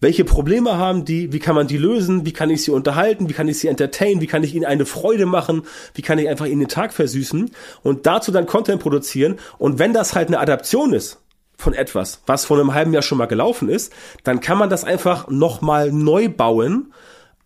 [0.00, 1.32] welche Probleme haben die?
[1.32, 2.24] Wie kann man die lösen?
[2.24, 3.28] Wie kann ich sie unterhalten?
[3.28, 4.20] Wie kann ich sie entertainen?
[4.20, 5.62] Wie kann ich ihnen eine Freude machen?
[5.94, 7.50] Wie kann ich einfach ihnen den Tag versüßen?
[7.82, 9.38] Und dazu dann Content produzieren.
[9.58, 11.18] Und wenn das halt eine Adaption ist,
[11.56, 14.84] von etwas, was vor einem halben Jahr schon mal gelaufen ist, dann kann man das
[14.84, 16.92] einfach nochmal neu bauen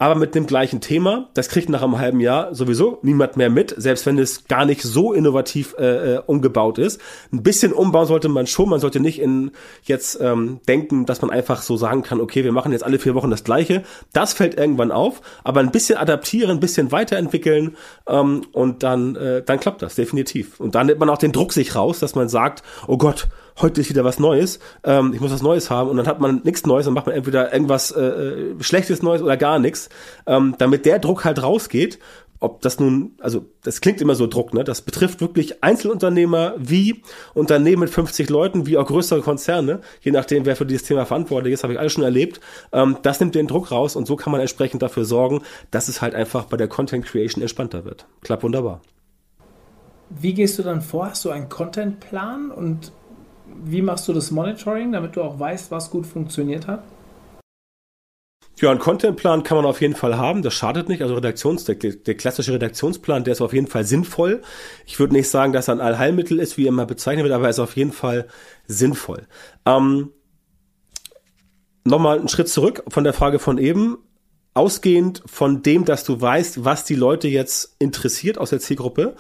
[0.03, 1.29] aber mit dem gleichen Thema.
[1.35, 4.83] Das kriegt nach einem halben Jahr sowieso niemand mehr mit, selbst wenn es gar nicht
[4.83, 7.01] so innovativ äh, äh, umgebaut ist.
[7.33, 8.69] Ein bisschen umbauen sollte man schon.
[8.69, 9.53] Man sollte nicht in
[9.85, 13.15] jetzt ähm, denken, dass man einfach so sagen kann, okay, wir machen jetzt alle vier
[13.15, 13.85] Wochen das Gleiche.
[14.13, 17.77] Das fällt irgendwann auf, aber ein bisschen adaptieren, ein bisschen weiterentwickeln
[18.09, 20.59] ähm, und dann, äh, dann klappt das definitiv.
[20.59, 23.29] Und dann nimmt man auch den Druck sich raus, dass man sagt, oh Gott,
[23.61, 26.43] heute ist wieder was Neues, ähm, ich muss was Neues haben und dann hat man
[26.45, 29.89] nichts Neues und macht man entweder irgendwas äh, Schlechtes Neues oder gar nichts,
[30.27, 31.99] ähm, damit der Druck halt rausgeht.
[32.41, 34.65] Ob das nun, also das klingt immer so Druck, ne?
[34.65, 37.03] Das betrifft wirklich Einzelunternehmer wie
[37.35, 41.55] Unternehmen mit 50 Leuten, wie auch größere Konzerne, je nachdem, wer für dieses Thema verantwortlich
[41.55, 42.41] ist, habe ich alles schon erlebt.
[42.73, 46.03] Ähm, das nimmt den Druck raus und so kann man entsprechend dafür sorgen, dass es
[46.03, 48.07] halt einfach bei der Content Creation entspannter wird.
[48.23, 48.81] Klappt wunderbar.
[50.11, 51.11] Wie gehst du dann vor?
[51.11, 52.93] Hast du einen Contentplan und
[53.65, 56.83] wie machst du das Monitoring, damit du auch weißt, was gut funktioniert hat?
[58.61, 60.43] Ja, einen Contentplan kann man auf jeden Fall haben.
[60.43, 61.03] Das schadet nicht.
[61.03, 64.43] Also Redaktions, der, der, klassische Redaktionsplan, der ist auf jeden Fall sinnvoll.
[64.87, 67.51] Ich würde nicht sagen, dass er ein Allheilmittel ist, wie immer bezeichnet wird, aber er
[67.51, 68.29] ist auf jeden Fall
[68.67, 69.27] sinnvoll.
[69.67, 70.11] Ähm,
[71.85, 73.99] Nochmal einen Schritt zurück von der Frage von eben.
[74.55, 79.17] Ausgehend von dem, dass du weißt, was die Leute jetzt interessiert aus der Zielgruppe,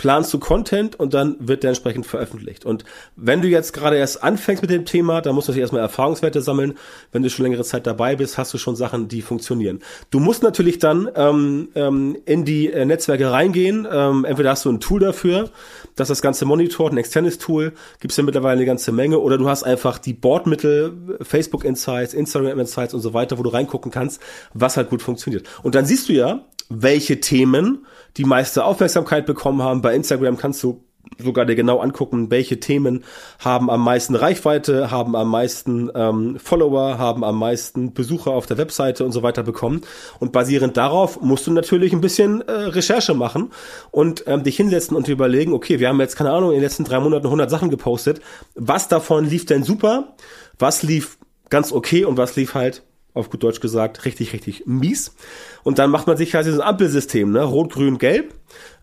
[0.00, 2.64] planst du Content und dann wird der entsprechend veröffentlicht.
[2.64, 2.86] Und
[3.16, 6.40] wenn du jetzt gerade erst anfängst mit dem Thema, dann musst du natürlich erstmal Erfahrungswerte
[6.40, 6.78] sammeln.
[7.12, 9.80] Wenn du schon längere Zeit dabei bist, hast du schon Sachen, die funktionieren.
[10.10, 13.86] Du musst natürlich dann ähm, ähm, in die äh, Netzwerke reingehen.
[13.92, 15.50] Ähm, entweder hast du ein Tool dafür,
[15.96, 19.36] das das Ganze monitort, ein externes Tool, gibt es ja mittlerweile eine ganze Menge, oder
[19.36, 23.92] du hast einfach die Bordmittel, Facebook Insights, Instagram Insights und so weiter, wo du reingucken
[23.92, 24.22] kannst,
[24.54, 25.46] was halt gut funktioniert.
[25.62, 29.82] Und dann siehst du ja, welche Themen die meiste Aufmerksamkeit bekommen haben.
[29.82, 30.84] Bei Instagram kannst du
[31.18, 33.04] sogar dir genau angucken, welche Themen
[33.38, 38.58] haben am meisten Reichweite, haben am meisten ähm, Follower, haben am meisten Besucher auf der
[38.58, 39.82] Webseite und so weiter bekommen.
[40.18, 43.50] Und basierend darauf musst du natürlich ein bisschen äh, Recherche machen
[43.90, 46.84] und ähm, dich hinsetzen und überlegen, okay, wir haben jetzt, keine Ahnung, in den letzten
[46.84, 48.20] drei Monaten 100 Sachen gepostet.
[48.54, 50.14] Was davon lief denn super?
[50.58, 55.14] Was lief ganz okay und was lief halt auf gut Deutsch gesagt, richtig, richtig mies.
[55.62, 57.42] Und dann macht man sich halt dieses Ampelsystem, ne?
[57.42, 58.34] Rot, Grün, Gelb.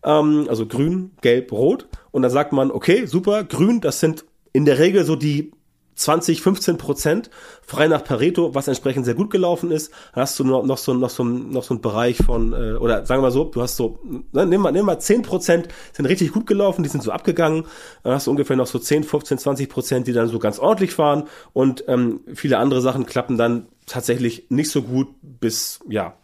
[0.03, 1.87] Ähm, also Grün, Gelb, Rot.
[2.11, 5.51] Und dann sagt man, okay, super, Grün, das sind in der Regel so die
[5.97, 7.29] 20, 15 Prozent
[7.65, 9.91] frei nach Pareto, was entsprechend sehr gut gelaufen ist.
[10.13, 13.05] Dann hast du noch, noch so noch so noch so ein Bereich von äh, oder
[13.05, 13.99] sagen wir mal so, du hast so
[14.31, 17.65] ne, nimm mal nimm mal 10 Prozent sind richtig gut gelaufen, die sind so abgegangen.
[18.03, 20.97] Dann hast du ungefähr noch so 10, 15, 20 Prozent, die dann so ganz ordentlich
[20.97, 26.15] waren und ähm, viele andere Sachen klappen dann tatsächlich nicht so gut bis ja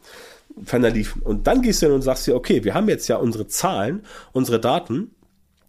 [0.64, 1.22] ferner liefen.
[1.24, 4.04] Und dann gehst du hin und sagst dir, okay, wir haben jetzt ja unsere Zahlen,
[4.34, 5.12] unsere Daten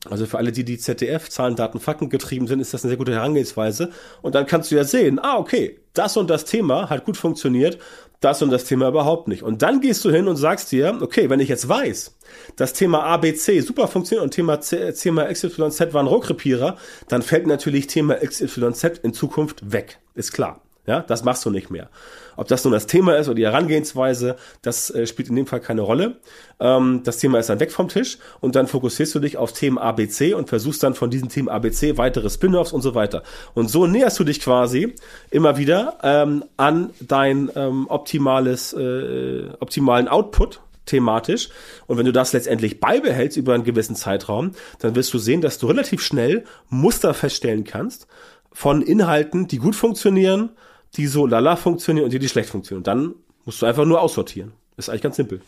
[0.08, 2.98] Also für alle, die die ZDF, Zahlen, Daten, Fakten getrieben sind, ist das eine sehr
[2.98, 3.90] gute Herangehensweise.
[4.22, 7.78] Und dann kannst du ja sehen, ah, okay, das und das Thema hat gut funktioniert,
[8.20, 9.42] das und das Thema überhaupt nicht.
[9.42, 12.16] Und dann gehst du hin und sagst dir, okay, wenn ich jetzt weiß,
[12.56, 16.76] das Thema ABC super funktioniert und Thema, C, Thema XYZ war ein Rohrkrepierer,
[17.08, 19.98] dann fällt natürlich Thema XYZ in Zukunft weg.
[20.14, 20.63] Ist klar.
[20.86, 21.88] Ja, das machst du nicht mehr.
[22.36, 25.60] Ob das nun das Thema ist oder die Herangehensweise, das äh, spielt in dem Fall
[25.60, 26.16] keine Rolle.
[26.60, 29.78] Ähm, das Thema ist dann weg vom Tisch und dann fokussierst du dich auf Themen
[29.78, 33.22] ABC und versuchst dann von diesen Themen ABC weitere Spin-offs und so weiter.
[33.54, 34.94] Und so näherst du dich quasi
[35.30, 41.48] immer wieder ähm, an dein ähm, optimales, äh, optimalen Output thematisch.
[41.86, 45.58] Und wenn du das letztendlich beibehältst über einen gewissen Zeitraum, dann wirst du sehen, dass
[45.58, 48.06] du relativ schnell Muster feststellen kannst
[48.52, 50.50] von Inhalten, die gut funktionieren
[50.96, 52.84] die so lala funktionieren und die, die schlecht funktionieren.
[52.84, 54.52] dann musst du einfach nur aussortieren.
[54.76, 55.40] ist eigentlich ganz simpel.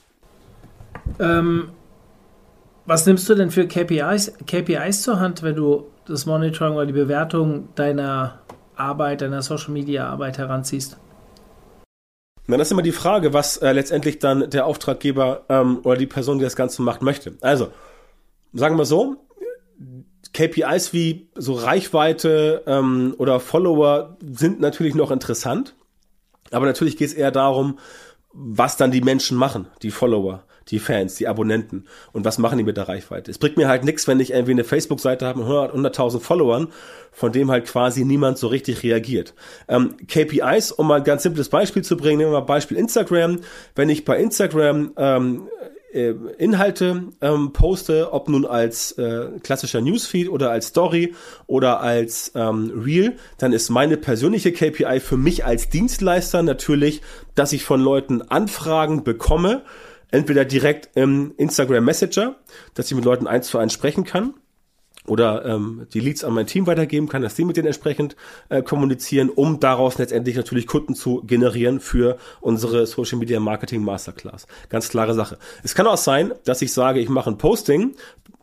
[1.19, 1.71] Ähm,
[2.85, 6.93] was nimmst du denn für KPIs, KPIs zur Hand, wenn du das Monitoring oder die
[6.93, 8.41] Bewertung deiner
[8.77, 10.99] Arbeit, deiner Social Media Arbeit heranziehst?
[12.47, 16.07] Na, das ist immer die Frage, was äh, letztendlich dann der Auftraggeber ähm, oder die
[16.07, 17.35] Person, die das Ganze macht, möchte.
[17.41, 17.69] Also,
[18.53, 19.17] sagen wir so,
[20.33, 25.75] KPIs wie so Reichweite ähm, oder Follower sind natürlich noch interessant.
[26.51, 27.79] Aber natürlich geht es eher darum,
[28.33, 32.65] was dann die Menschen machen, die Follower, die Fans, die Abonnenten und was machen die
[32.65, 33.31] mit der Reichweite.
[33.31, 36.69] Es bringt mir halt nichts, wenn ich irgendwie eine Facebook-Seite habe mit 100.000 Followern,
[37.13, 39.35] von dem halt quasi niemand so richtig reagiert.
[39.69, 43.41] Ähm, KPIs, um mal ein ganz simples Beispiel zu bringen, nehmen wir mal Beispiel Instagram.
[43.75, 45.49] Wenn ich bei Instagram ähm,
[45.93, 51.15] äh, Inhalte ähm, poste, ob nun als äh, klassischer Newsfeed oder als Story
[51.47, 57.03] oder als ähm, Reel, dann ist meine persönliche KPI für mich als Dienstleister natürlich,
[57.35, 59.63] dass ich von Leuten Anfragen bekomme,
[60.11, 62.37] entweder direkt im Instagram Messenger,
[62.75, 64.35] dass ich mit Leuten eins zu eins sprechen kann
[65.07, 68.17] oder ähm, die Leads an mein Team weitergeben kann, dass die mit denen entsprechend
[68.49, 74.47] äh, kommunizieren, um daraus letztendlich natürlich Kunden zu generieren für unsere Social Media Marketing Masterclass.
[74.69, 75.39] Ganz klare Sache.
[75.63, 77.95] Es kann auch sein, dass ich sage, ich mache ein Posting,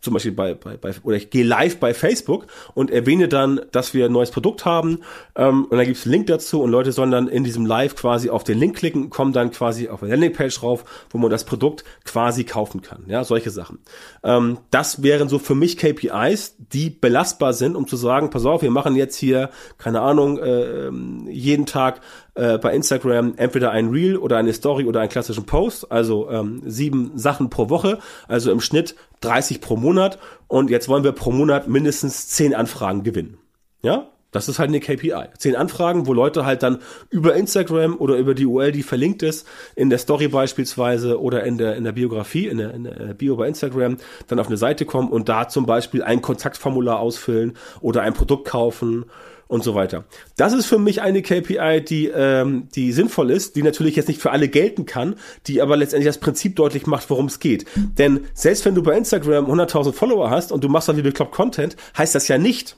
[0.04, 3.94] zum Beispiel bei, bei, bei oder ich gehe live bei Facebook und erwähne dann, dass
[3.94, 5.00] wir ein neues Produkt haben
[5.36, 7.96] ähm, und dann gibt es einen Link dazu und Leute sollen dann in diesem Live
[7.96, 11.46] quasi auf den Link klicken, kommen dann quasi auf eine Landingpage drauf, wo man das
[11.46, 13.06] Produkt quasi kaufen kann.
[13.08, 13.80] Ja, solche Sachen.
[14.24, 18.62] Ähm, das wären so für mich KPIs, die belastbar sind, um zu sagen, pass auf,
[18.62, 22.02] wir machen jetzt hier, keine Ahnung, äh, ähm, jeden Tag
[22.36, 26.62] äh, bei Instagram entweder ein Reel oder eine Story oder einen klassischen Post, also ähm,
[26.66, 31.32] sieben Sachen pro Woche, also im Schnitt 30 pro Monat und jetzt wollen wir pro
[31.32, 33.38] Monat mindestens zehn Anfragen gewinnen.
[33.82, 35.14] Ja, das ist halt eine KPI.
[35.38, 36.80] Zehn Anfragen, wo Leute halt dann
[37.12, 41.60] über Instagram oder über die URL, die verlinkt ist, in der Story beispielsweise oder in
[41.60, 44.86] der, in der Biografie, in der, in der Bio bei Instagram, dann auf eine Seite
[44.86, 49.06] kommen und da zum Beispiel ein Kontaktformular ausfüllen oder ein Produkt kaufen
[49.54, 50.06] und so weiter.
[50.36, 54.20] Das ist für mich eine KPI, die, ähm, die sinnvoll ist, die natürlich jetzt nicht
[54.20, 55.14] für alle gelten kann,
[55.46, 57.66] die aber letztendlich das Prinzip deutlich macht, worum es geht.
[58.00, 61.34] Denn selbst wenn du bei Instagram 100.000 Follower hast und du machst dann wie bekloppt
[61.34, 62.78] Content, heißt das ja nicht,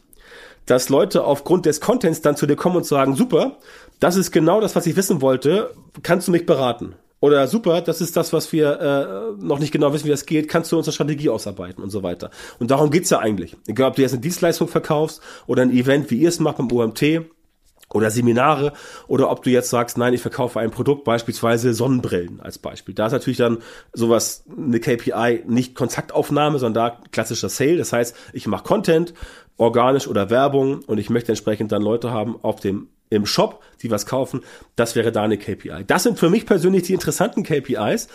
[0.65, 3.57] dass Leute aufgrund des Contents dann zu dir kommen und sagen, super,
[4.01, 6.95] das ist genau das, was ich wissen wollte, kannst du mich beraten?
[7.19, 10.47] Oder super, das ist das, was wir äh, noch nicht genau wissen, wie das geht,
[10.47, 12.30] kannst du unsere Strategie ausarbeiten und so weiter.
[12.60, 13.56] Und darum geht's ja eigentlich.
[13.67, 16.71] Egal, ob du jetzt eine Dienstleistung verkaufst oder ein Event, wie ihr es macht beim
[16.71, 17.25] OMT,
[17.93, 18.73] oder Seminare
[19.08, 22.95] oder ob du jetzt sagst, nein, ich verkaufe ein Produkt, beispielsweise Sonnenbrillen als Beispiel.
[22.95, 23.60] Da ist natürlich dann
[23.93, 27.78] sowas, eine KPI, nicht Kontaktaufnahme, sondern da klassischer Sale.
[27.78, 29.13] Das heißt, ich mache Content,
[29.58, 33.91] organisch oder Werbung und ich möchte entsprechend dann Leute haben auf dem im Shop, die
[33.91, 34.41] was kaufen,
[34.75, 35.85] das wäre da eine KPI.
[35.85, 38.07] Das sind für mich persönlich die interessanten KPIs.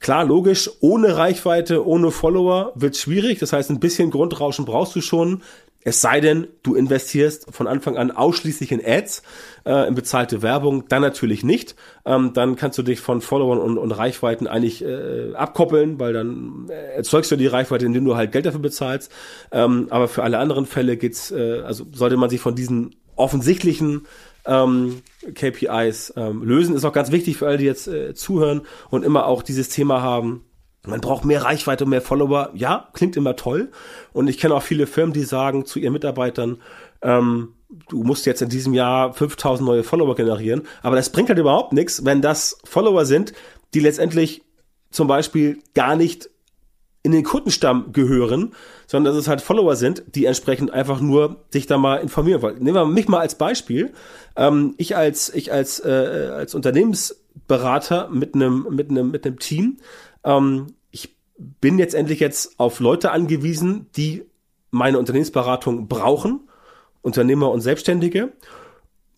[0.00, 3.38] Klar, logisch, ohne Reichweite, ohne Follower wird schwierig.
[3.38, 5.42] Das heißt, ein bisschen Grundrauschen brauchst du schon.
[5.84, 9.22] Es sei denn, du investierst von Anfang an ausschließlich in Ads,
[9.64, 11.74] äh, in bezahlte Werbung, dann natürlich nicht.
[12.04, 16.68] Ähm, dann kannst du dich von Followern und, und Reichweiten eigentlich äh, abkoppeln, weil dann
[16.68, 19.10] erzeugst du die Reichweite, indem du halt Geld dafür bezahlst.
[19.50, 24.06] Ähm, aber für alle anderen Fälle geht's, äh, also sollte man sich von diesen offensichtlichen
[24.46, 25.02] ähm,
[25.34, 26.74] KPIs ähm, lösen.
[26.74, 30.02] Ist auch ganz wichtig für alle, die jetzt äh, zuhören und immer auch dieses Thema
[30.02, 30.44] haben
[30.84, 32.50] man braucht mehr Reichweite und mehr Follower.
[32.54, 33.70] Ja, klingt immer toll.
[34.12, 36.60] Und ich kenne auch viele Firmen, die sagen zu ihren Mitarbeitern,
[37.02, 37.54] ähm,
[37.88, 40.62] du musst jetzt in diesem Jahr 5000 neue Follower generieren.
[40.82, 43.32] Aber das bringt halt überhaupt nichts, wenn das Follower sind,
[43.74, 44.42] die letztendlich
[44.90, 46.28] zum Beispiel gar nicht
[47.02, 48.54] in den Kundenstamm gehören,
[48.86, 52.62] sondern dass es halt Follower sind, die entsprechend einfach nur sich da mal informieren wollen.
[52.62, 53.92] Nehmen wir mich mal als Beispiel.
[54.36, 59.78] Ähm, ich als ich als äh, als Unternehmensberater mit einem mit einem mit einem Team
[60.24, 64.24] ähm, ich bin jetzt endlich jetzt auf Leute angewiesen, die
[64.70, 66.48] meine Unternehmensberatung brauchen,
[67.02, 68.32] Unternehmer und Selbstständige.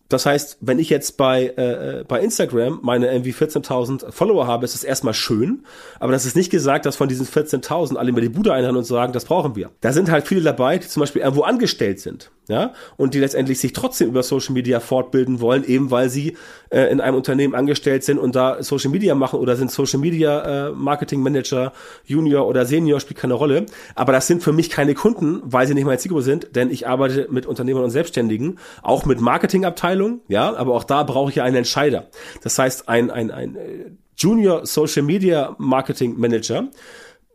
[0.09, 4.75] Das heißt, wenn ich jetzt bei, äh, bei Instagram meine irgendwie 14.000 Follower habe, ist
[4.75, 5.65] das erstmal schön,
[5.99, 8.83] aber das ist nicht gesagt, dass von diesen 14.000 alle mir die Bude einhauen und
[8.83, 9.71] sagen, das brauchen wir.
[9.81, 13.59] Da sind halt viele dabei, die zum Beispiel irgendwo angestellt sind ja, und die letztendlich
[13.59, 16.37] sich trotzdem über Social Media fortbilden wollen, eben weil sie
[16.69, 20.67] äh, in einem Unternehmen angestellt sind und da Social Media machen oder sind Social Media
[20.67, 21.73] äh, Marketing Manager,
[22.05, 23.65] Junior oder Senior, spielt keine Rolle.
[23.95, 26.87] Aber das sind für mich keine Kunden, weil sie nicht meine Zielgruppe sind, denn ich
[26.87, 29.94] arbeite mit Unternehmern und Selbstständigen, auch mit Marketingabteilungen,
[30.27, 32.09] ja, aber auch da brauche ich ja einen Entscheider.
[32.43, 36.69] Das heißt, ein, ein, ein äh, Junior Social Media Marketing Manager,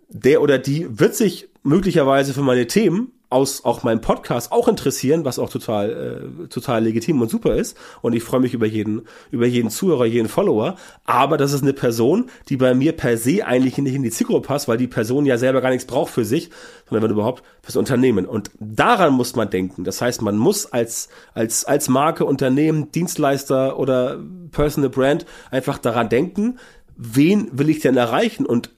[0.09, 5.25] der oder die wird sich möglicherweise für meine Themen aus auch meinem Podcast auch interessieren,
[5.25, 7.77] was auch total äh, total legitim und super ist.
[8.03, 10.75] Und ich freue mich über jeden über jeden Zuhörer, jeden Follower,
[11.05, 14.49] aber das ist eine Person, die bei mir per se eigentlich nicht in die Zielgruppe
[14.49, 16.51] passt, weil die Person ja selber gar nichts braucht für sich,
[16.89, 18.27] sondern wenn überhaupt fürs Unternehmen.
[18.27, 19.85] Und daran muss man denken.
[19.85, 24.19] Das heißt, man muss als als als Marke, Unternehmen, Dienstleister oder
[24.51, 26.59] Personal Brand einfach daran denken,
[26.97, 28.45] wen will ich denn erreichen?
[28.45, 28.71] Und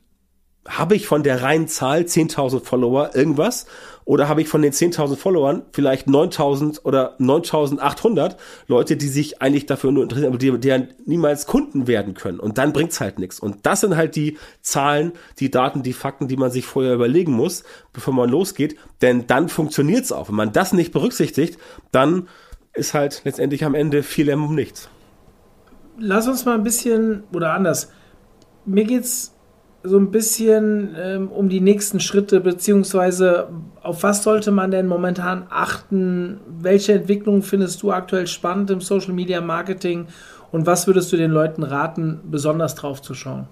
[0.69, 3.67] habe ich von der reinen Zahl 10.000 Follower irgendwas
[4.05, 8.37] oder habe ich von den 10.000 Followern vielleicht 9.000 oder 9.800
[8.67, 12.41] Leute, die sich eigentlich dafür nur interessieren, aber die, ja niemals Kunden werden können.
[12.41, 13.39] Und dann bringt's halt nichts.
[13.41, 17.33] Und das sind halt die Zahlen, die Daten, die Fakten, die man sich vorher überlegen
[17.33, 18.77] muss, bevor man losgeht.
[19.01, 20.29] Denn dann funktioniert's auch.
[20.29, 21.59] Wenn man das nicht berücksichtigt,
[21.93, 22.29] dann
[22.75, 24.89] ist halt letztendlich am Ende viel Lärm um nichts.
[25.99, 27.91] Lass uns mal ein bisschen, oder anders.
[28.65, 29.35] Mir geht's
[29.85, 33.49] so ein bisschen ähm, um die nächsten Schritte, beziehungsweise
[33.83, 36.41] auf was sollte man denn momentan achten?
[36.61, 40.07] Welche Entwicklungen findest du aktuell spannend im Social Media Marketing
[40.53, 43.49] und was würdest du den Leuten raten, besonders drauf zu schauen?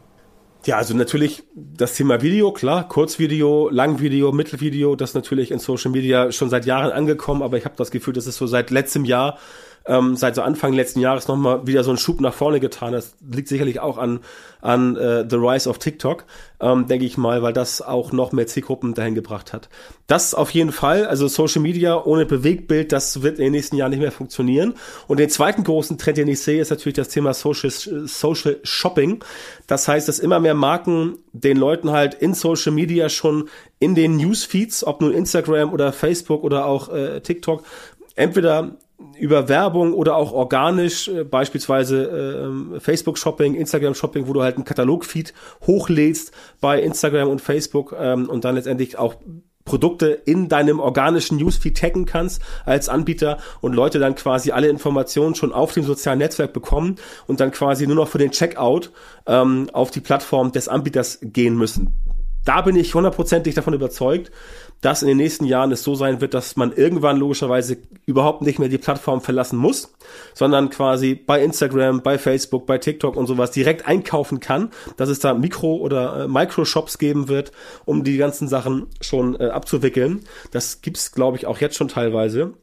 [0.67, 6.31] Ja, also natürlich das Thema Video, klar, Kurzvideo, Langvideo, Mittelvideo, das natürlich in Social Media
[6.33, 9.39] schon seit Jahren angekommen, aber ich habe das Gefühl, das ist so seit letztem Jahr
[9.87, 12.93] ähm, seit so Anfang letzten Jahres nochmal wieder so einen Schub nach vorne getan.
[12.93, 14.21] Das liegt sicherlich auch an,
[14.61, 16.25] an äh, The Rise of TikTok,
[16.61, 19.69] ähm, denke ich mal, weil das auch noch mehr Zielgruppen dahin gebracht hat.
[20.07, 23.91] Das auf jeden Fall, also Social Media ohne Bewegtbild, das wird in den nächsten Jahren
[23.91, 24.75] nicht mehr funktionieren.
[25.09, 29.25] Und den zweiten großen Trend, den ich sehe, ist natürlich das Thema Social, Social Shopping.
[29.67, 34.17] Das heißt, dass immer mehr Marken den Leuten halt in Social Media schon in den
[34.17, 37.63] Newsfeeds, ob nun Instagram oder Facebook oder auch äh, TikTok,
[38.15, 38.77] entweder
[39.19, 45.35] über Werbung oder auch organisch, äh, beispielsweise äh, Facebook-Shopping, Instagram-Shopping, wo du halt einen Katalog-Feed
[45.67, 49.17] hochlädst bei Instagram und Facebook ähm, und dann letztendlich auch
[49.65, 55.35] Produkte in deinem organischen Newsfeed taggen kannst als Anbieter und Leute dann quasi alle Informationen
[55.35, 56.97] schon auf dem sozialen Netzwerk bekommen
[57.27, 58.91] und dann quasi nur noch für den Checkout
[59.27, 61.95] ähm, auf die Plattform des Anbieters gehen müssen.
[62.45, 64.31] Da bin ich hundertprozentig davon überzeugt,
[64.81, 67.77] dass in den nächsten Jahren es so sein wird, dass man irgendwann logischerweise
[68.07, 69.93] überhaupt nicht mehr die Plattform verlassen muss,
[70.35, 75.19] sondern quasi bei Instagram, bei Facebook, bei TikTok und sowas direkt einkaufen kann, dass es
[75.19, 77.53] da Mikro- oder äh, Micro-Shops geben wird,
[77.85, 80.21] um die ganzen Sachen schon äh, abzuwickeln.
[80.51, 82.55] Das gibt's, glaube ich, auch jetzt schon teilweise.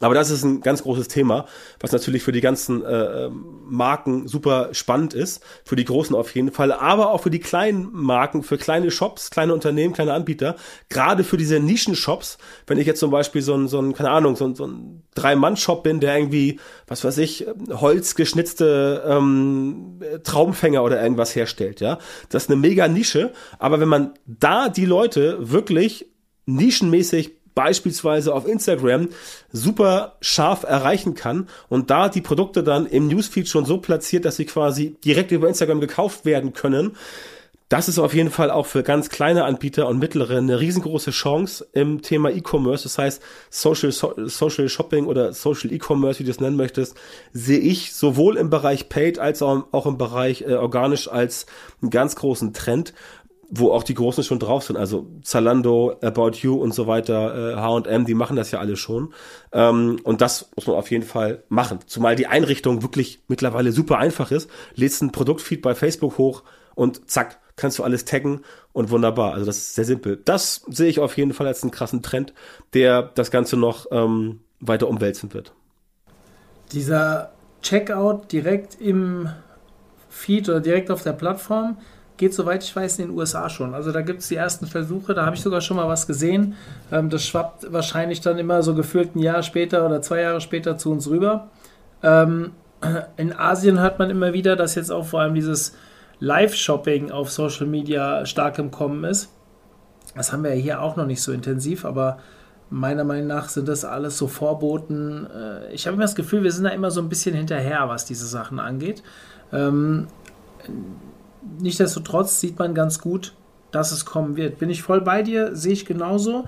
[0.00, 1.46] Aber das ist ein ganz großes Thema,
[1.78, 6.50] was natürlich für die ganzen äh, Marken super spannend ist, für die großen auf jeden
[6.50, 10.56] Fall, aber auch für die kleinen Marken, für kleine Shops, kleine Unternehmen, kleine Anbieter,
[10.88, 14.36] gerade für diese Nischen-Shops, wenn ich jetzt zum Beispiel so ein, so ein keine Ahnung,
[14.36, 21.02] so ein, so ein Drei-Mann-Shop bin, der irgendwie, was weiß ich, holzgeschnitzte ähm, Traumfänger oder
[21.02, 21.98] irgendwas herstellt, ja,
[22.30, 26.06] das ist eine mega Nische, aber wenn man da die Leute wirklich
[26.46, 29.08] nischenmäßig beispielsweise auf Instagram
[29.52, 34.36] super scharf erreichen kann und da die Produkte dann im Newsfeed schon so platziert, dass
[34.36, 36.96] sie quasi direkt über Instagram gekauft werden können.
[37.70, 41.68] Das ist auf jeden Fall auch für ganz kleine Anbieter und mittlere eine riesengroße Chance
[41.72, 42.82] im Thema E-Commerce.
[42.82, 46.96] Das heißt, Social, Social Shopping oder Social E-Commerce, wie du es nennen möchtest,
[47.32, 51.46] sehe ich sowohl im Bereich Paid als auch im Bereich äh, organisch als
[51.80, 52.92] einen ganz großen Trend
[53.50, 54.76] wo auch die Großen schon drauf sind.
[54.76, 59.12] Also Zalando, About You und so weiter, H&M, die machen das ja alle schon.
[59.52, 61.80] Ähm, und das muss man auf jeden Fall machen.
[61.86, 64.48] Zumal die Einrichtung wirklich mittlerweile super einfach ist.
[64.74, 66.44] Lädst ein Produktfeed bei Facebook hoch
[66.74, 68.40] und zack, kannst du alles taggen
[68.72, 69.34] und wunderbar.
[69.34, 70.20] Also das ist sehr simpel.
[70.24, 72.32] Das sehe ich auf jeden Fall als einen krassen Trend,
[72.72, 75.52] der das Ganze noch ähm, weiter umwälzen wird.
[76.72, 77.32] Dieser
[77.62, 79.28] Checkout direkt im
[80.08, 81.78] Feed oder direkt auf der Plattform,
[82.20, 83.74] geht, soweit ich weiß, in den USA schon.
[83.74, 86.54] Also da gibt es die ersten Versuche, da habe ich sogar schon mal was gesehen.
[86.92, 90.78] Ähm, das schwappt wahrscheinlich dann immer so gefühlt ein Jahr später oder zwei Jahre später
[90.78, 91.48] zu uns rüber.
[92.02, 92.52] Ähm,
[93.16, 95.74] in Asien hört man immer wieder, dass jetzt auch vor allem dieses
[96.20, 99.30] Live-Shopping auf Social Media stark im Kommen ist.
[100.14, 102.18] Das haben wir ja hier auch noch nicht so intensiv, aber
[102.72, 105.26] Meiner Meinung nach sind das alles so Vorboten.
[105.26, 108.04] Äh, ich habe immer das Gefühl, wir sind da immer so ein bisschen hinterher, was
[108.04, 109.02] diese Sachen angeht.
[109.52, 110.06] Ähm,
[111.60, 113.34] nichtsdestotrotz sieht man ganz gut,
[113.70, 114.58] dass es kommen wird.
[114.58, 116.44] Bin ich voll bei dir, sehe ich genauso.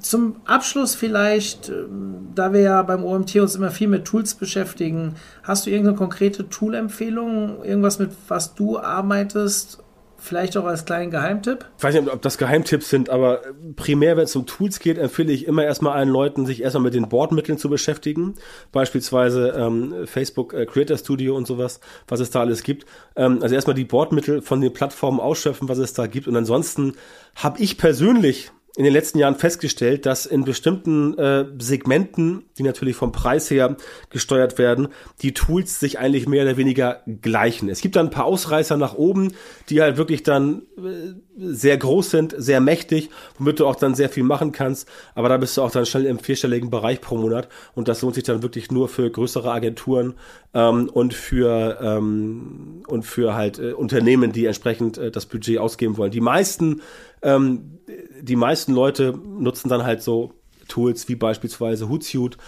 [0.00, 5.14] Zum Abschluss vielleicht, ähm, da wir ja beim OMT uns immer viel mit Tools beschäftigen,
[5.42, 9.82] hast du irgendeine konkrete Tool-Empfehlung, irgendwas mit was du arbeitest
[10.20, 11.64] Vielleicht auch als kleinen Geheimtipp?
[11.78, 13.40] Ich weiß nicht, ob das Geheimtipps sind, aber
[13.74, 16.94] primär, wenn es um Tools geht, empfehle ich immer erstmal allen Leuten, sich erstmal mit
[16.94, 18.34] den Bordmitteln zu beschäftigen.
[18.70, 22.86] Beispielsweise ähm, Facebook äh, Creator Studio und sowas, was es da alles gibt.
[23.16, 26.28] Ähm, also erstmal die Bordmittel von den Plattformen ausschöpfen, was es da gibt.
[26.28, 26.94] Und ansonsten
[27.34, 32.94] habe ich persönlich in den letzten Jahren festgestellt, dass in bestimmten äh, Segmenten, die natürlich
[32.94, 33.76] vom Preis her
[34.10, 34.88] gesteuert werden,
[35.22, 37.68] die Tools sich eigentlich mehr oder weniger gleichen.
[37.68, 39.32] Es gibt dann ein paar Ausreißer nach oben,
[39.68, 44.08] die halt wirklich dann äh, sehr groß sind, sehr mächtig, womit du auch dann sehr
[44.08, 44.88] viel machen kannst.
[45.14, 48.14] Aber da bist du auch dann schnell im vierstelligen Bereich pro Monat und das lohnt
[48.14, 50.14] sich dann wirklich nur für größere Agenturen
[50.54, 55.96] ähm, und für ähm, und für halt äh, Unternehmen, die entsprechend äh, das Budget ausgeben
[55.96, 56.10] wollen.
[56.10, 56.82] Die meisten
[57.22, 57.78] ähm,
[58.20, 60.32] die meisten Leute nutzen dann halt so
[60.68, 62.38] Tools wie beispielsweise Hootsuite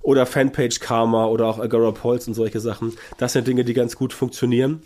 [0.00, 2.92] oder Fanpage Karma oder auch Agora Pulse und solche Sachen.
[3.18, 4.82] Das sind Dinge, die ganz gut funktionieren.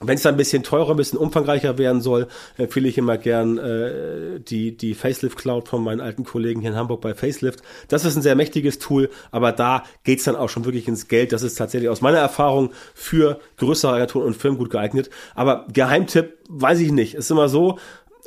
[0.00, 3.58] Wenn es dann ein bisschen teurer, ein bisschen umfangreicher werden soll, empfehle ich immer gern
[3.58, 7.62] äh, die, die Facelift Cloud von meinen alten Kollegen hier in Hamburg bei Facelift.
[7.88, 11.32] Das ist ein sehr mächtiges Tool, aber da geht's dann auch schon wirklich ins Geld.
[11.32, 15.10] Das ist tatsächlich aus meiner Erfahrung für größere Agenturen und Firmen gut geeignet.
[15.34, 17.14] Aber Geheimtipp, weiß ich nicht.
[17.14, 17.78] Ist immer so,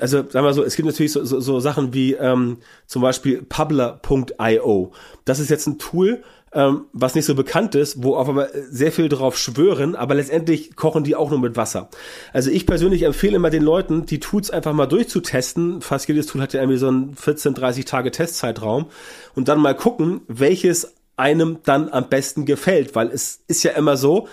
[0.02, 3.44] also sagen wir so, es gibt natürlich so, so, so Sachen wie ähm, zum Beispiel
[3.44, 4.92] Publer.io.
[5.26, 6.24] Das ist jetzt ein Tool,
[6.54, 10.76] ähm, was nicht so bekannt ist, wo auch aber sehr viel drauf schwören, aber letztendlich
[10.76, 11.90] kochen die auch nur mit Wasser.
[12.34, 15.82] Also ich persönlich empfehle immer den Leuten, die Tools einfach mal durchzutesten.
[15.82, 18.88] Fast jedes Tool hat ja irgendwie so einen 14, 30 Tage Testzeitraum
[19.36, 23.96] und dann mal gucken, welches einem dann am besten gefällt, weil es ist ja immer
[23.96, 24.28] so,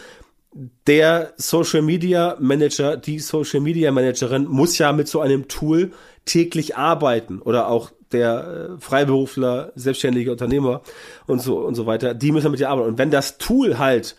[0.87, 5.93] der Social Media Manager, die Social Media Managerin muss ja mit so einem Tool
[6.25, 10.83] täglich arbeiten oder auch der äh, Freiberufler, selbstständige Unternehmer
[11.27, 12.89] und so und so weiter, die müssen mit dir arbeiten.
[12.89, 14.17] Und wenn das Tool halt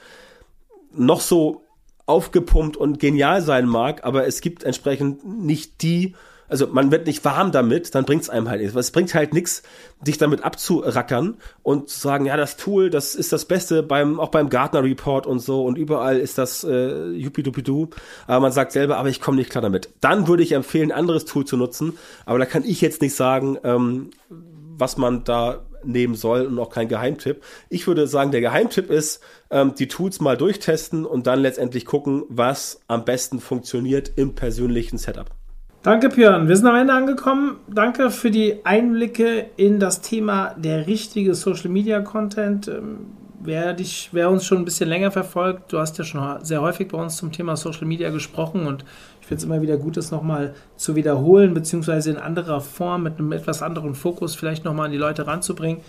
[0.93, 1.63] noch so
[2.05, 6.15] aufgepumpt und genial sein mag, aber es gibt entsprechend nicht die
[6.49, 8.75] also man wird nicht warm damit, dann bringt es einem halt nichts.
[8.75, 9.63] Es bringt halt nichts,
[10.01, 14.29] dich damit abzurackern und zu sagen, ja, das Tool, das ist das Beste beim, auch
[14.29, 17.89] beim Gartner Report und so und überall ist das äh, yupidupidu.
[18.27, 19.89] Aber man sagt selber, aber ich komme nicht klar damit.
[20.01, 21.97] Dann würde ich empfehlen, ein anderes Tool zu nutzen.
[22.25, 26.69] Aber da kann ich jetzt nicht sagen, ähm, was man da nehmen soll und auch
[26.69, 27.41] kein Geheimtipp.
[27.69, 32.23] Ich würde sagen, der Geheimtipp ist, ähm, die Tools mal durchtesten und dann letztendlich gucken,
[32.29, 35.38] was am besten funktioniert im persönlichen Setup.
[35.81, 36.49] Danke, Björn.
[36.49, 37.55] Wir sind am Ende angekommen.
[37.73, 42.67] Danke für die Einblicke in das Thema der richtige Social Media Content.
[42.67, 43.05] Ähm,
[43.39, 46.89] wer, dich, wer uns schon ein bisschen länger verfolgt, du hast ja schon sehr häufig
[46.89, 48.83] bei uns zum Thema Social Media gesprochen und
[49.21, 53.17] ich finde es immer wieder gut, das nochmal zu wiederholen, beziehungsweise in anderer Form, mit
[53.17, 55.79] einem etwas anderen Fokus vielleicht nochmal an die Leute ranzubringen.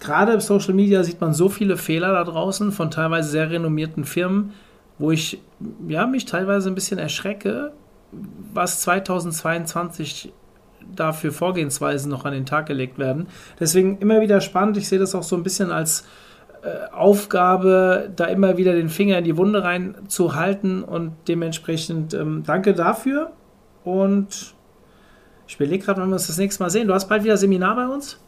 [0.00, 4.04] Gerade im Social Media sieht man so viele Fehler da draußen von teilweise sehr renommierten
[4.04, 4.52] Firmen,
[4.96, 5.40] wo ich
[5.88, 7.72] ja, mich teilweise ein bisschen erschrecke,
[8.52, 10.32] was 2022
[10.94, 13.26] dafür Vorgehensweisen noch an den Tag gelegt werden.
[13.58, 14.76] Deswegen immer wieder spannend.
[14.76, 16.04] Ich sehe das auch so ein bisschen als
[16.62, 22.74] äh, Aufgabe, da immer wieder den Finger in die Wunde reinzuhalten und dementsprechend ähm, danke
[22.74, 23.32] dafür.
[23.82, 24.54] Und
[25.46, 26.88] ich überlege gerade, wann wir uns das nächste Mal sehen.
[26.88, 28.18] Du hast bald wieder Seminar bei uns.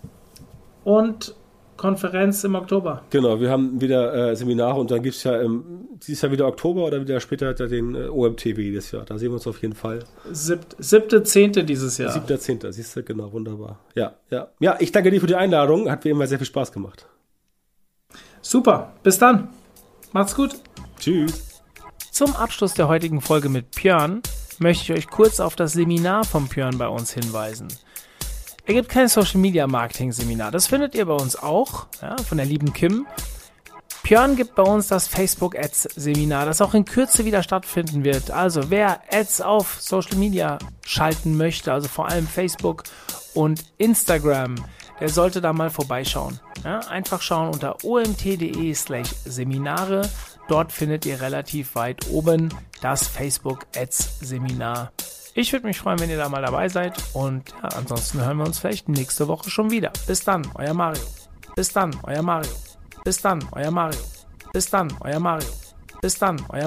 [0.84, 1.34] Und
[1.76, 3.02] Konferenz im Oktober.
[3.10, 6.46] Genau, wir haben wieder äh, Seminare und dann gibt es ja im, dieses Jahr wieder
[6.46, 9.04] Oktober oder wieder später den äh, OMTW dieses Jahr.
[9.04, 10.00] Da sehen wir uns auf jeden Fall.
[10.32, 12.12] Siebt, siebte, zehnte dieses Jahr.
[12.12, 13.80] Siebter, zehnter, siehst du, genau, wunderbar.
[13.94, 14.48] Ja, ja.
[14.60, 15.90] Ja, ich danke dir für die Einladung.
[15.90, 17.06] Hat wie immer sehr viel Spaß gemacht.
[18.40, 19.48] Super, bis dann.
[20.12, 20.56] Macht's gut.
[20.98, 21.62] Tschüss.
[22.10, 24.22] Zum Abschluss der heutigen Folge mit Björn
[24.58, 27.68] möchte ich euch kurz auf das Seminar von Björn bei uns hinweisen.
[28.68, 30.50] Er gibt kein Social Media Marketing Seminar.
[30.50, 33.06] Das findet ihr bei uns auch, ja, von der lieben Kim.
[34.02, 38.32] Björn gibt bei uns das Facebook Ads Seminar, das auch in Kürze wieder stattfinden wird.
[38.32, 42.82] Also wer Ads auf Social Media schalten möchte, also vor allem Facebook
[43.34, 44.56] und Instagram,
[44.98, 46.40] der sollte da mal vorbeischauen.
[46.64, 50.08] Ja, einfach schauen unter omt.de slash Seminare.
[50.48, 52.48] Dort findet ihr relativ weit oben
[52.80, 54.90] das Facebook Ads Seminar.
[55.39, 56.95] Ich würde mich freuen, wenn ihr da mal dabei seid.
[57.12, 59.93] Und ja, ansonsten hören wir uns vielleicht nächste Woche schon wieder.
[60.07, 61.03] Bis dann, euer Mario.
[61.55, 62.51] Bis dann, euer Mario.
[63.05, 64.01] Bis dann, euer Mario.
[64.55, 65.47] Bis dann, euer Mario.
[66.01, 66.64] Bis dann, euer Mario.